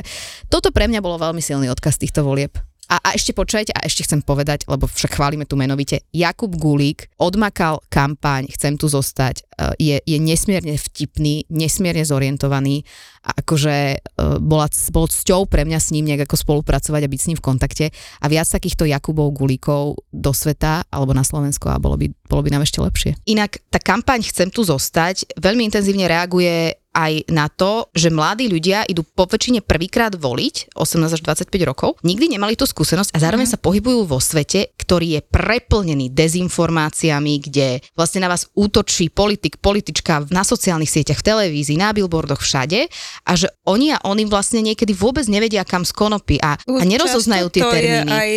toto 0.47 0.69
pre 0.69 0.87
mňa 0.87 1.03
bolo 1.03 1.19
veľmi 1.19 1.41
silný 1.43 1.67
odkaz 1.71 1.99
týchto 1.99 2.23
volieb. 2.23 2.55
A, 2.85 3.01
a 3.01 3.09
ešte 3.17 3.33
počujete, 3.33 3.73
a 3.73 3.81
ešte 3.85 4.05
chcem 4.05 4.21
povedať, 4.21 4.69
lebo 4.69 4.85
však 4.85 5.17
chválime 5.17 5.49
tu 5.49 5.57
menovite, 5.57 6.05
Jakub 6.13 6.53
Gulík 6.53 7.09
odmakal 7.17 7.81
kampaň 7.89 8.45
Chcem 8.53 8.77
tu 8.77 8.85
zostať, 8.85 9.41
e, 9.41 9.43
je, 9.81 9.95
je 10.05 10.17
nesmierne 10.21 10.77
vtipný, 10.77 11.49
nesmierne 11.49 12.05
zorientovaný 12.05 12.85
a 13.25 13.41
akože 13.41 13.75
e, 13.93 13.97
bola, 14.37 14.69
bolo 14.93 15.07
cťou 15.09 15.49
pre 15.49 15.65
mňa 15.65 15.79
s 15.81 15.89
ním 15.97 16.05
nejak 16.13 16.29
ako 16.29 16.37
spolupracovať 16.37 17.01
a 17.01 17.11
byť 17.11 17.19
s 17.19 17.29
ním 17.33 17.37
v 17.41 17.45
kontakte 17.45 17.85
a 18.21 18.25
viac 18.29 18.45
takýchto 18.45 18.85
Jakubov 18.85 19.33
Gulíkov 19.33 20.05
do 20.13 20.31
sveta 20.31 20.85
alebo 20.93 21.17
na 21.17 21.25
Slovensko 21.25 21.73
a 21.73 21.81
bolo 21.81 21.97
by, 21.97 22.13
bolo 22.29 22.41
by 22.45 22.53
nám 22.53 22.63
ešte 22.69 22.85
lepšie. 22.85 23.11
Inak 23.25 23.65
tá 23.73 23.81
kampaň 23.81 24.21
Chcem 24.29 24.53
tu 24.53 24.61
zostať 24.61 25.41
veľmi 25.41 25.65
intenzívne 25.65 26.05
reaguje 26.05 26.84
aj 26.95 27.27
na 27.27 27.51
to, 27.51 27.91
že 27.91 28.07
mladí 28.07 28.47
ľudia 28.47 28.87
idú 28.87 29.03
po 29.03 29.27
väčšine 29.27 29.59
prvýkrát 29.59 30.15
voliť, 30.15 30.71
18 30.79 31.11
až 31.11 31.21
25 31.21 31.51
rokov, 31.67 31.99
nikdy 32.07 32.39
nemali 32.39 32.55
tú 32.55 32.63
skúsenosť 32.63 33.11
a 33.11 33.19
zároveň 33.19 33.51
mm. 33.51 33.53
sa 33.53 33.59
pohybujú 33.59 34.07
vo 34.07 34.23
svete, 34.23 34.71
ktorý 34.79 35.19
je 35.19 35.21
preplnený 35.27 36.15
dezinformáciami, 36.15 37.43
kde 37.43 37.83
vlastne 37.99 38.23
na 38.23 38.31
vás 38.31 38.47
útočí 38.55 39.11
politik, 39.11 39.59
politička 39.59 40.31
na 40.31 40.47
sociálnych 40.47 40.89
sieťach, 40.89 41.19
v 41.19 41.27
televízii, 41.27 41.75
na 41.75 41.91
billboardoch, 41.91 42.39
všade 42.39 42.87
a 43.27 43.31
že 43.35 43.51
oni 43.67 43.91
a 43.91 43.99
oni 44.07 44.23
vlastne 44.29 44.63
niekedy 44.63 44.95
vôbec 44.95 45.27
nevedia, 45.27 45.67
kam 45.67 45.83
skonopy 45.83 46.39
a, 46.39 46.55
a 46.55 46.83
nerozoznajú 46.85 47.51
tie 47.51 47.63
to 47.65 47.71
termíny. 47.73 48.07
je 48.07 48.13
aj 48.13 48.31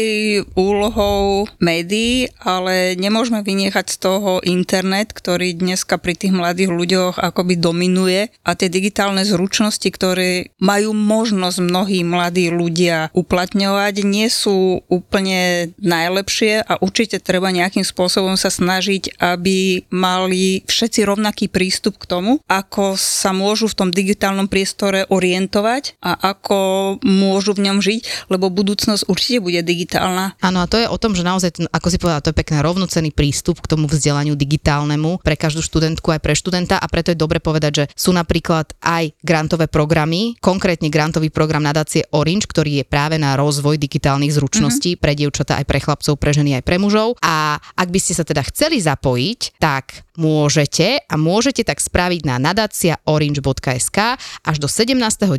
úlohou 0.57 1.47
médií, 1.63 2.33
ale 2.43 2.97
nemôžeme 2.97 3.45
vynechať 3.45 3.87
z 3.93 3.97
toho 4.01 4.41
internet, 4.43 5.13
ktorý 5.13 5.55
dneska 5.55 6.01
pri 6.01 6.17
tých 6.17 6.33
mladých 6.33 6.73
ľuďoch 6.73 7.15
akoby 7.21 7.61
dominuje 7.61 8.33
a 8.49 8.57
tie 8.57 8.73
digitálne 8.73 9.21
zručnosti, 9.29 9.85
ktoré 9.93 10.57
majú 10.57 10.97
možnosť 10.97 11.59
mnohí 11.61 12.01
mladí 12.01 12.49
ľudia 12.49 13.13
uplatňovať, 13.13 13.95
nie 14.09 14.33
sú 14.33 14.81
úplne 14.89 15.71
najlepšie 15.77 16.65
a 16.65 16.81
určite 16.81 17.21
treba 17.21 17.53
nejakým 17.53 17.85
spôsobom 17.85 18.41
sa 18.41 18.49
snažiť, 18.49 19.21
aby 19.21 19.85
mali 19.93 20.65
všetci 20.65 21.05
rovnaký 21.05 21.53
prístup 21.53 22.01
k 22.01 22.09
tomu, 22.09 22.41
ako 22.49 22.97
sa 22.97 23.37
môžu 23.37 23.69
v 23.69 23.77
tom 23.85 23.89
digitálnom 23.93 24.49
priestore 24.49 25.05
orientovať 25.13 26.01
a 26.01 26.17
ako 26.17 26.97
môžu 27.05 27.53
v 27.53 27.69
ňom 27.69 27.85
žiť, 27.85 28.33
lebo 28.33 28.49
budúcnosť 28.49 29.13
určite 29.13 29.45
bude 29.45 29.61
digitálna. 29.61 30.41
Áno, 30.41 30.65
a 30.65 30.71
to 30.71 30.81
je 30.81 30.89
o 30.89 30.97
tom, 30.97 31.13
že 31.13 31.21
naozaj, 31.21 31.69
ako 31.69 31.89
si 31.93 32.01
povedala, 32.01 32.25
to 32.25 32.33
je 32.33 32.41
pekný 32.41 32.65
rovnocený 32.65 33.11
prístup 33.13 33.61
k 33.61 33.77
tomu 33.77 33.85
vzdelaniu 33.85 34.33
digitálnemu 34.33 35.21
pre 35.21 35.37
každú 35.37 35.61
študentku 35.61 36.09
aj 36.17 36.25
pre 36.25 36.33
študenta 36.33 36.81
a 36.81 36.87
preto 36.89 37.13
je 37.13 37.19
dobre 37.21 37.45
povedať, 37.45 37.73
že 37.75 37.85
sú 37.93 38.17
napríklad 38.17 38.38
aj 38.43 39.15
grantové 39.21 39.67
programy, 39.67 40.39
konkrétne 40.39 40.89
grantový 40.89 41.29
program 41.29 41.65
nadácie 41.65 42.07
Orange, 42.15 42.47
ktorý 42.49 42.83
je 42.83 42.85
práve 42.85 43.19
na 43.19 43.35
rozvoj 43.35 43.77
digitálnych 43.77 44.35
zručností 44.35 44.95
mm-hmm. 44.95 45.03
pre 45.03 45.13
dievčatá 45.19 45.53
aj 45.59 45.67
pre 45.67 45.79
chlapcov, 45.83 46.15
pre 46.17 46.31
ženy 46.33 46.59
aj 46.59 46.65
pre 46.65 46.77
mužov. 46.79 47.19
A 47.23 47.59
ak 47.59 47.89
by 47.89 47.99
ste 48.01 48.17
sa 48.17 48.25
teda 48.25 48.43
chceli 48.49 48.79
zapojiť, 48.83 49.61
tak 49.63 50.09
môžete 50.19 51.07
a 51.07 51.15
môžete 51.15 51.63
tak 51.63 51.79
spraviť 51.79 52.27
na 52.27 52.43
nadáciaorange.sk 52.43 53.99
až 54.43 54.57
do 54.59 54.67
17.10. 54.67 55.39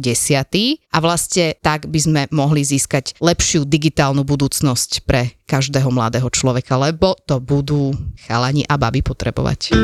a 0.95 0.97
vlastne 1.03 1.59
tak 1.59 1.91
by 1.91 1.99
sme 1.99 2.21
mohli 2.31 2.63
získať 2.63 3.19
lepšiu 3.19 3.67
digitálnu 3.67 4.23
budúcnosť 4.23 5.03
pre 5.03 5.35
každého 5.49 5.91
mladého 5.91 6.31
človeka, 6.31 6.79
lebo 6.79 7.19
to 7.27 7.43
budú 7.43 7.91
chalani 8.23 8.63
a 8.69 8.79
baby 8.79 9.03
potrebovať. 9.03 9.75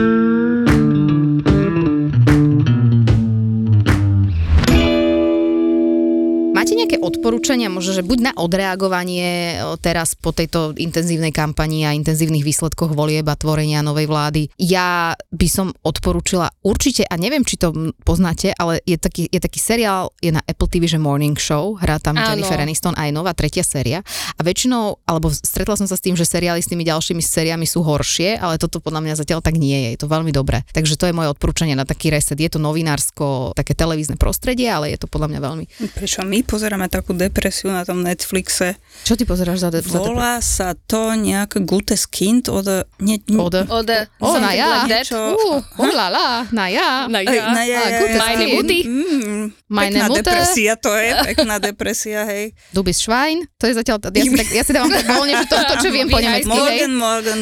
Odporúčania, 7.05 7.69
možno, 7.69 7.95
že 7.95 8.03
buď 8.03 8.19
na 8.19 8.33
odreagovanie 8.33 9.61
o, 9.61 9.77
teraz 9.77 10.17
po 10.17 10.33
tejto 10.33 10.73
intenzívnej 10.75 11.29
kampani 11.29 11.85
a 11.85 11.93
intenzívnych 11.93 12.43
výsledkoch 12.43 12.97
volieb 12.97 13.25
a 13.29 13.37
tvorenia 13.37 13.85
novej 13.85 14.09
vlády? 14.09 14.41
Ja 14.57 15.13
by 15.31 15.47
som 15.47 15.67
odporúčila 15.85 16.49
určite, 16.65 17.05
a 17.05 17.15
neviem, 17.15 17.45
či 17.45 17.61
to 17.61 17.93
poznáte, 18.01 18.51
ale 18.57 18.81
je 18.83 18.97
taký, 18.97 19.29
je 19.29 19.39
taký 19.39 19.59
seriál, 19.61 20.09
je 20.19 20.33
na 20.33 20.41
Apple 20.43 20.67
TV, 20.67 20.89
že 20.89 20.97
Morning 20.97 21.37
Show, 21.37 21.77
hrá 21.77 22.01
tam 22.01 22.17
Áno. 22.17 22.33
Jennifer 22.33 22.57
Aniston 22.57 22.97
aj 22.97 23.13
nová 23.13 23.37
tretia 23.37 23.61
séria. 23.61 24.01
A 24.35 24.41
väčšinou, 24.41 25.05
alebo 25.05 25.29
stretla 25.29 25.77
som 25.77 25.85
sa 25.85 25.95
s 25.95 26.03
tým, 26.03 26.17
že 26.17 26.25
seriály 26.25 26.59
s 26.59 26.69
tými 26.69 26.81
ďalšími 26.83 27.21
sériami 27.21 27.69
sú 27.69 27.85
horšie, 27.85 28.41
ale 28.41 28.57
toto 28.57 28.81
podľa 28.81 29.05
mňa 29.05 29.13
zatiaľ 29.21 29.39
tak 29.45 29.55
nie 29.55 29.89
je. 29.89 29.89
Je 29.95 29.99
to 30.01 30.07
veľmi 30.09 30.33
dobré. 30.33 30.65
Takže 30.73 30.97
to 30.97 31.05
je 31.05 31.13
moje 31.15 31.29
odporúčanie 31.29 31.77
na 31.77 31.85
taký 31.85 32.09
reset. 32.09 32.39
Je 32.39 32.49
to 32.49 32.57
novinársko, 32.57 33.53
také 33.53 33.77
televízne 33.77 34.17
prostredie, 34.17 34.71
ale 34.71 34.95
je 34.95 34.99
to 35.03 35.07
podľa 35.07 35.35
mňa 35.35 35.39
veľmi 35.43 35.65
Prečo 35.93 36.23
my 36.23 36.39
pozeráme 36.47 36.87
takú 36.95 37.12
depresiu 37.12 37.75
na 37.75 37.84
tom 37.84 37.99
Netflixe? 37.99 38.79
Čo 39.03 39.19
ty 39.19 39.27
pozeráš 39.27 39.67
za, 39.67 39.69
za 39.75 39.84
Volá 39.99 40.39
sa 40.39 40.71
to 40.88 41.12
nejak 41.13 41.60
Gutes 41.67 42.08
Kind 42.08 42.47
od... 42.47 42.88
Nie, 43.03 43.19
nie, 43.27 43.36
Ode? 43.36 43.67
Ode. 43.67 44.08
O, 44.23 44.39
na 44.39 44.55
ja. 44.55 44.88
Niečo- 44.88 45.36
Uh, 45.36 45.60
uh, 45.60 45.91
la, 45.91 46.08
la, 46.08 46.27
na 46.55 46.71
ja. 46.71 47.05
Na 47.12 47.19
ja. 47.19 47.51
na 47.51 47.63
ja, 47.67 47.79
A, 47.84 47.88
ja, 47.91 47.99
Gutes 47.99 48.21
ja. 48.23 48.36
Kind. 48.39 48.53
Muty. 48.55 48.79
Mm, 48.88 49.45
Meine 49.67 49.97
pekná 49.99 50.08
depresia 50.13 50.73
to 50.79 50.93
je, 50.95 51.10
pekná 51.25 51.55
depresia, 51.60 52.21
hej. 52.29 52.53
Du 52.71 52.86
bist 52.86 53.01
Schwein, 53.03 53.49
to 53.58 53.65
je 53.65 53.73
zatiaľ, 53.75 53.97
ja 54.13 54.23
si, 54.23 54.38
tak, 54.38 54.47
ja 54.53 54.63
si 54.63 54.71
dávam 54.71 54.93
tak 54.93 55.05
voľne, 55.10 55.34
že 55.41 55.45
to, 55.49 55.55
to 55.58 55.73
čo 55.81 55.89
viem 55.89 56.08
po 56.08 56.21
nemecky. 56.21 56.47
Morgen, 56.47 56.91
morgen, 56.95 57.39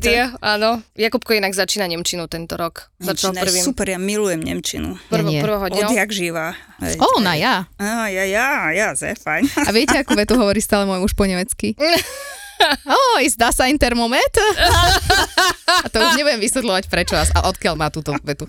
dir? 0.00 0.32
Áno. 0.40 0.80
Jakubko 0.96 1.36
inak 1.36 1.52
začína 1.52 1.86
Nemčinu 1.86 2.26
tento 2.26 2.56
rok. 2.56 2.88
Začal 2.98 3.36
prvým. 3.36 3.62
super, 3.62 3.86
ja 3.86 3.98
milujem 4.00 4.40
Nemčinu. 4.40 4.96
Prvo, 5.12 5.28
prvého 5.28 5.66
dňa. 5.68 5.86
Odjak 5.92 6.10
živá. 6.10 6.56
Ó, 6.82 7.20
na 7.22 7.38
ja. 7.38 7.68
Ja, 7.78 8.08
ja, 8.10 8.71
ja, 8.72 8.96
sehr 8.96 9.16
fein. 9.16 9.46
A 9.56 9.70
viete, 9.70 9.96
akú 10.00 10.16
vetu 10.16 10.34
hovorí 10.36 10.58
stále 10.64 10.88
môj 10.88 11.04
muž 11.04 11.12
po 11.12 11.28
nemecky? 11.28 11.76
oh, 12.86 13.16
is 13.20 13.34
das 13.34 13.60
ein 13.60 13.76
termometer? 13.76 14.44
a 15.82 15.86
to 15.88 15.98
už 15.98 16.16
nebudem 16.16 16.40
vysvetľovať 16.40 16.84
prečo 16.88 17.14
a 17.16 17.24
odkiaľ 17.48 17.74
má 17.76 17.88
túto 17.88 18.12
vetu, 18.22 18.44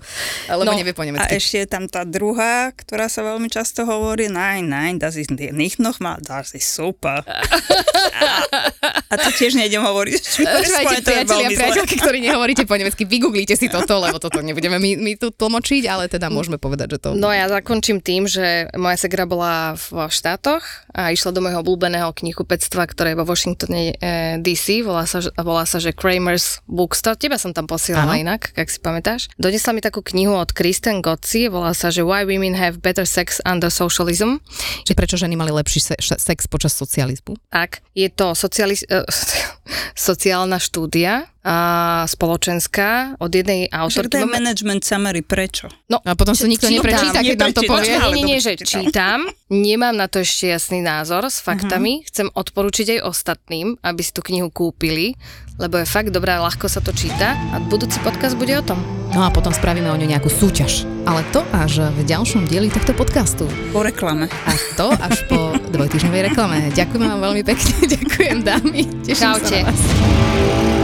lebo 0.48 0.62
No, 0.64 0.72
nevie 0.72 0.92
po 0.92 1.04
A 1.04 1.08
nemecky. 1.08 1.36
ešte 1.36 1.56
je 1.64 1.68
tam 1.68 1.84
tá 1.86 2.04
druhá, 2.04 2.72
ktorá 2.72 3.08
sa 3.08 3.24
veľmi 3.24 3.48
často 3.48 3.84
hovorí, 3.84 4.28
nein, 4.28 4.68
nein, 4.68 4.96
das 4.96 5.16
ist 5.16 5.30
nicht 5.30 5.78
nochmal, 5.78 6.18
das 6.20 6.52
ist 6.52 6.72
super. 6.72 7.20
A 9.08 9.14
to 9.14 9.28
tiež 9.34 9.54
nejdem 9.54 9.82
hovoriť. 9.84 10.22
Počúvajte, 10.56 10.96
priatelia, 11.04 11.48
priateľky, 11.52 11.94
ktorí 11.98 12.18
nehovoríte 12.24 12.64
po 12.66 12.74
nemecky, 12.74 13.04
vygooglite 13.06 13.54
si 13.54 13.68
toto, 13.68 13.98
lebo 14.00 14.18
toto 14.18 14.40
nebudeme 14.40 14.78
my, 14.78 14.90
my 14.98 15.12
tu 15.14 15.30
tlmočiť, 15.30 15.84
ale 15.86 16.10
teda 16.10 16.28
môžeme 16.28 16.58
povedať, 16.58 16.96
že 16.96 16.98
to... 16.98 17.08
No 17.14 17.30
ja 17.30 17.46
zakončím 17.46 18.00
tým, 18.00 18.26
že 18.26 18.68
moja 18.74 18.98
segra 18.98 19.24
bola 19.24 19.76
v 19.78 20.08
štátoch 20.10 20.62
a 20.90 21.10
išla 21.10 21.30
do 21.30 21.40
môjho 21.42 21.60
obľúbeného 21.62 22.10
knihkupectva, 22.10 22.82
ktoré 22.90 23.14
je 23.14 23.18
vo 23.20 23.26
Washingtone 23.26 23.94
eh, 24.04 24.36
DC, 24.36 24.84
volá 24.84 25.08
sa, 25.08 25.24
volá 25.40 25.64
sa, 25.64 25.80
že 25.80 25.96
Kramer's 25.96 26.60
Bookstore. 26.68 27.16
Teba 27.16 27.40
som 27.40 27.56
tam 27.56 27.64
posielala 27.64 28.12
Áno. 28.12 28.20
inak, 28.20 28.52
ak 28.52 28.68
si 28.68 28.76
pamätáš. 28.84 29.32
Donesla 29.40 29.72
mi 29.72 29.80
takú 29.80 30.04
knihu 30.04 30.36
od 30.36 30.52
Kristen 30.52 31.00
Gotzi, 31.00 31.48
volá 31.48 31.72
sa, 31.72 31.88
že 31.88 32.04
Why 32.04 32.28
Women 32.28 32.52
Have 32.52 32.84
Better 32.84 33.08
Sex 33.08 33.40
Under 33.48 33.72
Socialism. 33.72 34.44
Že 34.84 34.92
prečo 34.92 35.16
ženy 35.16 35.40
mali 35.40 35.56
lepší 35.56 35.80
se, 35.80 35.94
sex 35.98 36.44
počas 36.44 36.76
socializmu? 36.76 37.40
Tak, 37.48 37.80
je 37.96 38.12
to 38.12 38.36
socialis- 38.36 38.84
eh, 38.92 39.08
sociálna 39.96 40.60
štúdia 40.60 41.32
a 41.44 41.56
spoločenská 42.08 42.90
od 43.16 43.28
jednej 43.28 43.68
Však 43.68 43.76
autorky. 43.76 44.10
to 44.10 44.16
je 44.16 44.24
Máme- 44.24 44.36
management 44.40 44.82
summary, 44.82 45.20
prečo? 45.20 45.68
No, 45.86 46.00
A 46.00 46.12
potom 46.14 46.32
sa 46.32 46.44
nikto 46.44 46.66
neprečíta, 46.66 47.20
keď 47.20 47.36
nám 47.38 47.52
to 47.52 47.62
povie. 47.62 47.92
Nie, 47.92 48.10
nie, 48.10 48.24
nie, 48.26 48.40
že 48.40 48.56
čítam. 48.58 49.28
nemám 49.46 49.92
na 49.92 50.06
to 50.06 50.18
ešte 50.18 50.48
jasný 50.48 50.80
názor 50.80 51.22
s 51.22 51.38
faktami, 51.38 52.00
Mhm. 52.00 52.04
chcem 52.06 52.26
odporučiť 52.28 52.86
aj 52.90 53.00
ostatným, 53.04 53.76
aby 53.78 54.00
si 54.00 54.10
tú 54.10 54.22
knihu 54.22 54.48
kúpili, 54.48 55.14
lebo 55.54 55.76
je 55.76 55.86
fakt 55.86 56.10
dobrá, 56.10 56.40
ľahko 56.40 56.64
sa 56.64 56.80
to 56.80 56.90
číta 56.90 57.36
a 57.52 57.60
budúci 57.60 58.00
podcast 58.00 58.34
bude 58.34 58.50
o 58.52 58.64
tom. 58.64 58.80
No 59.10 59.22
a 59.22 59.30
potom 59.30 59.52
spravíme 59.52 59.86
o 59.86 59.94
ňu 59.94 60.08
nejakú 60.08 60.26
súťaž. 60.26 60.82
Ale 61.04 61.22
to 61.30 61.44
až 61.52 61.92
v 61.92 62.02
ďalšom 62.02 62.44
dieli 62.44 62.66
tohto 62.66 62.90
podcastu. 62.90 63.46
Po 63.70 63.80
reklame. 63.80 64.26
A 64.26 64.52
to 64.74 64.90
až 64.92 65.22
po 65.28 65.52
dvojtyžňovej 65.68 66.22
reklame. 66.26 66.72
Ďakujem 66.72 67.04
vám 67.04 67.20
veľmi 67.22 67.42
pekne, 67.44 67.72
ďakujem 67.94 68.38
dámy. 68.42 68.80
Teším 69.04 69.14
Čaute. 69.14 69.56
sa 69.56 69.62
na 69.62 69.70
vás. 69.70 70.83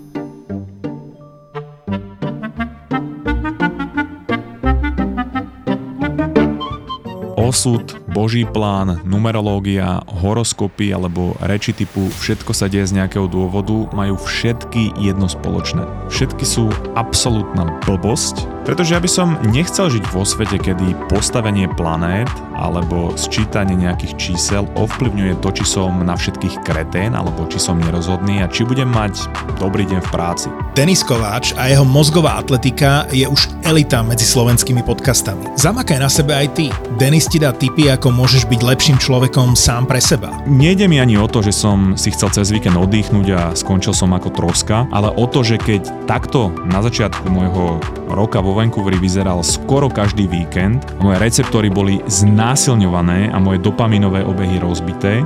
Osud, 7.51 7.83
boží 8.15 8.47
plán, 8.47 9.03
numerológia, 9.03 9.99
horoskopy 10.07 10.95
alebo 10.95 11.35
reči 11.43 11.75
typu 11.75 12.07
všetko 12.07 12.55
sa 12.55 12.71
deje 12.71 12.87
z 12.87 13.03
nejakého 13.03 13.27
dôvodu 13.27 13.91
majú 13.91 14.15
všetky 14.15 14.95
jedno 14.95 15.27
spoločné. 15.27 15.83
Všetky 16.07 16.47
sú 16.47 16.71
absolútna 16.95 17.67
blbosť, 17.83 18.47
pretože 18.63 18.93
ja 18.93 19.01
by 19.01 19.09
som 19.09 19.37
nechcel 19.49 19.89
žiť 19.89 20.05
vo 20.13 20.21
svete, 20.21 20.61
kedy 20.61 20.93
postavenie 21.09 21.65
planét 21.73 22.29
alebo 22.57 23.13
sčítanie 23.17 23.73
nejakých 23.73 24.13
čísel 24.21 24.69
ovplyvňuje 24.77 25.41
to, 25.41 25.49
či 25.49 25.65
som 25.65 26.05
na 26.05 26.13
všetkých 26.13 26.61
kretén 26.61 27.17
alebo 27.17 27.49
či 27.49 27.57
som 27.57 27.81
nerozhodný 27.81 28.45
a 28.45 28.51
či 28.51 28.61
budem 28.61 28.87
mať 28.87 29.25
dobrý 29.57 29.89
deň 29.89 29.99
v 30.05 30.09
práci. 30.13 30.47
Denis 30.77 31.01
Kováč 31.01 31.57
a 31.57 31.67
jeho 31.67 31.83
mozgová 31.83 32.37
atletika 32.37 33.09
je 33.09 33.25
už 33.25 33.49
elita 33.65 34.05
medzi 34.05 34.23
slovenskými 34.23 34.85
podcastami. 34.85 35.57
Zamakaj 35.57 35.97
na 35.99 36.07
sebe 36.07 36.37
aj 36.37 36.47
ty. 36.53 36.69
Denis 37.01 37.25
ti 37.27 37.41
dá 37.41 37.51
tipy, 37.51 37.89
ako 37.89 38.13
môžeš 38.13 38.45
byť 38.45 38.61
lepším 38.61 38.97
človekom 39.01 39.57
sám 39.57 39.89
pre 39.89 39.99
seba. 39.99 40.29
Nejde 40.45 40.85
mi 40.85 41.01
ani 41.01 41.17
o 41.17 41.25
to, 41.25 41.41
že 41.41 41.51
som 41.51 41.97
si 41.97 42.13
chcel 42.13 42.29
cez 42.31 42.53
víkend 42.53 42.77
oddychnúť 42.77 43.27
a 43.33 43.41
skončil 43.57 43.91
som 43.91 44.13
ako 44.13 44.29
troska, 44.31 44.85
ale 44.93 45.09
o 45.11 45.25
to, 45.25 45.41
že 45.41 45.57
keď 45.57 46.05
takto 46.05 46.53
na 46.69 46.79
začiatku 46.79 47.25
môjho 47.27 47.81
roka 48.11 48.43
vo 48.43 48.59
Vancouveri 48.61 49.01
vyzeral 49.01 49.41
skoro 49.41 49.89
každý 49.89 50.29
víkend, 50.29 50.85
moje 51.01 51.17
receptory 51.17 51.73
boli 51.73 51.97
znásilňované 52.05 53.33
a 53.33 53.41
moje 53.41 53.57
dopaminové 53.57 54.21
obehy 54.21 54.61
rozbité, 54.61 55.25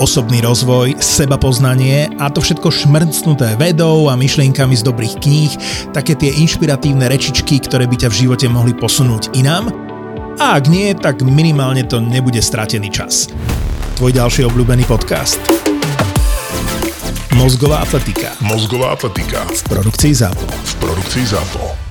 Osobný 0.00 0.42
rozvoj, 0.42 0.98
seba 0.98 1.38
poznanie 1.38 2.10
a 2.18 2.26
to 2.26 2.42
všetko 2.42 2.74
šmrcnuté 2.74 3.54
vedou 3.54 4.10
a 4.10 4.18
myšlienkami 4.18 4.74
z 4.74 4.82
dobrých 4.82 5.14
kníh, 5.20 5.52
také 5.94 6.18
tie 6.18 6.32
inšpiratívne 6.42 7.06
rečičky, 7.06 7.62
ktoré 7.62 7.86
by 7.86 8.06
ťa 8.06 8.08
v 8.10 8.18
živote 8.26 8.46
mohli 8.50 8.74
posunúť 8.74 9.30
inám. 9.36 9.70
A 10.42 10.58
ak 10.58 10.66
nie, 10.66 10.90
tak 10.96 11.22
minimálne 11.22 11.86
to 11.86 12.02
nebude 12.02 12.42
stratený 12.42 12.90
čas. 12.90 13.30
Tvoj 14.00 14.16
ďalší 14.16 14.42
obľúbený 14.48 14.88
podcast. 14.90 15.38
Mozgová 17.38 17.86
atletika 17.86 18.34
Mozgová 18.42 18.94
atletika 18.96 19.46
v 19.50 19.60
produkcii 19.70 20.14
ZAPO. 20.18 20.46
v 20.46 20.72
produkcii 20.82 21.24
ZAPO. 21.30 21.81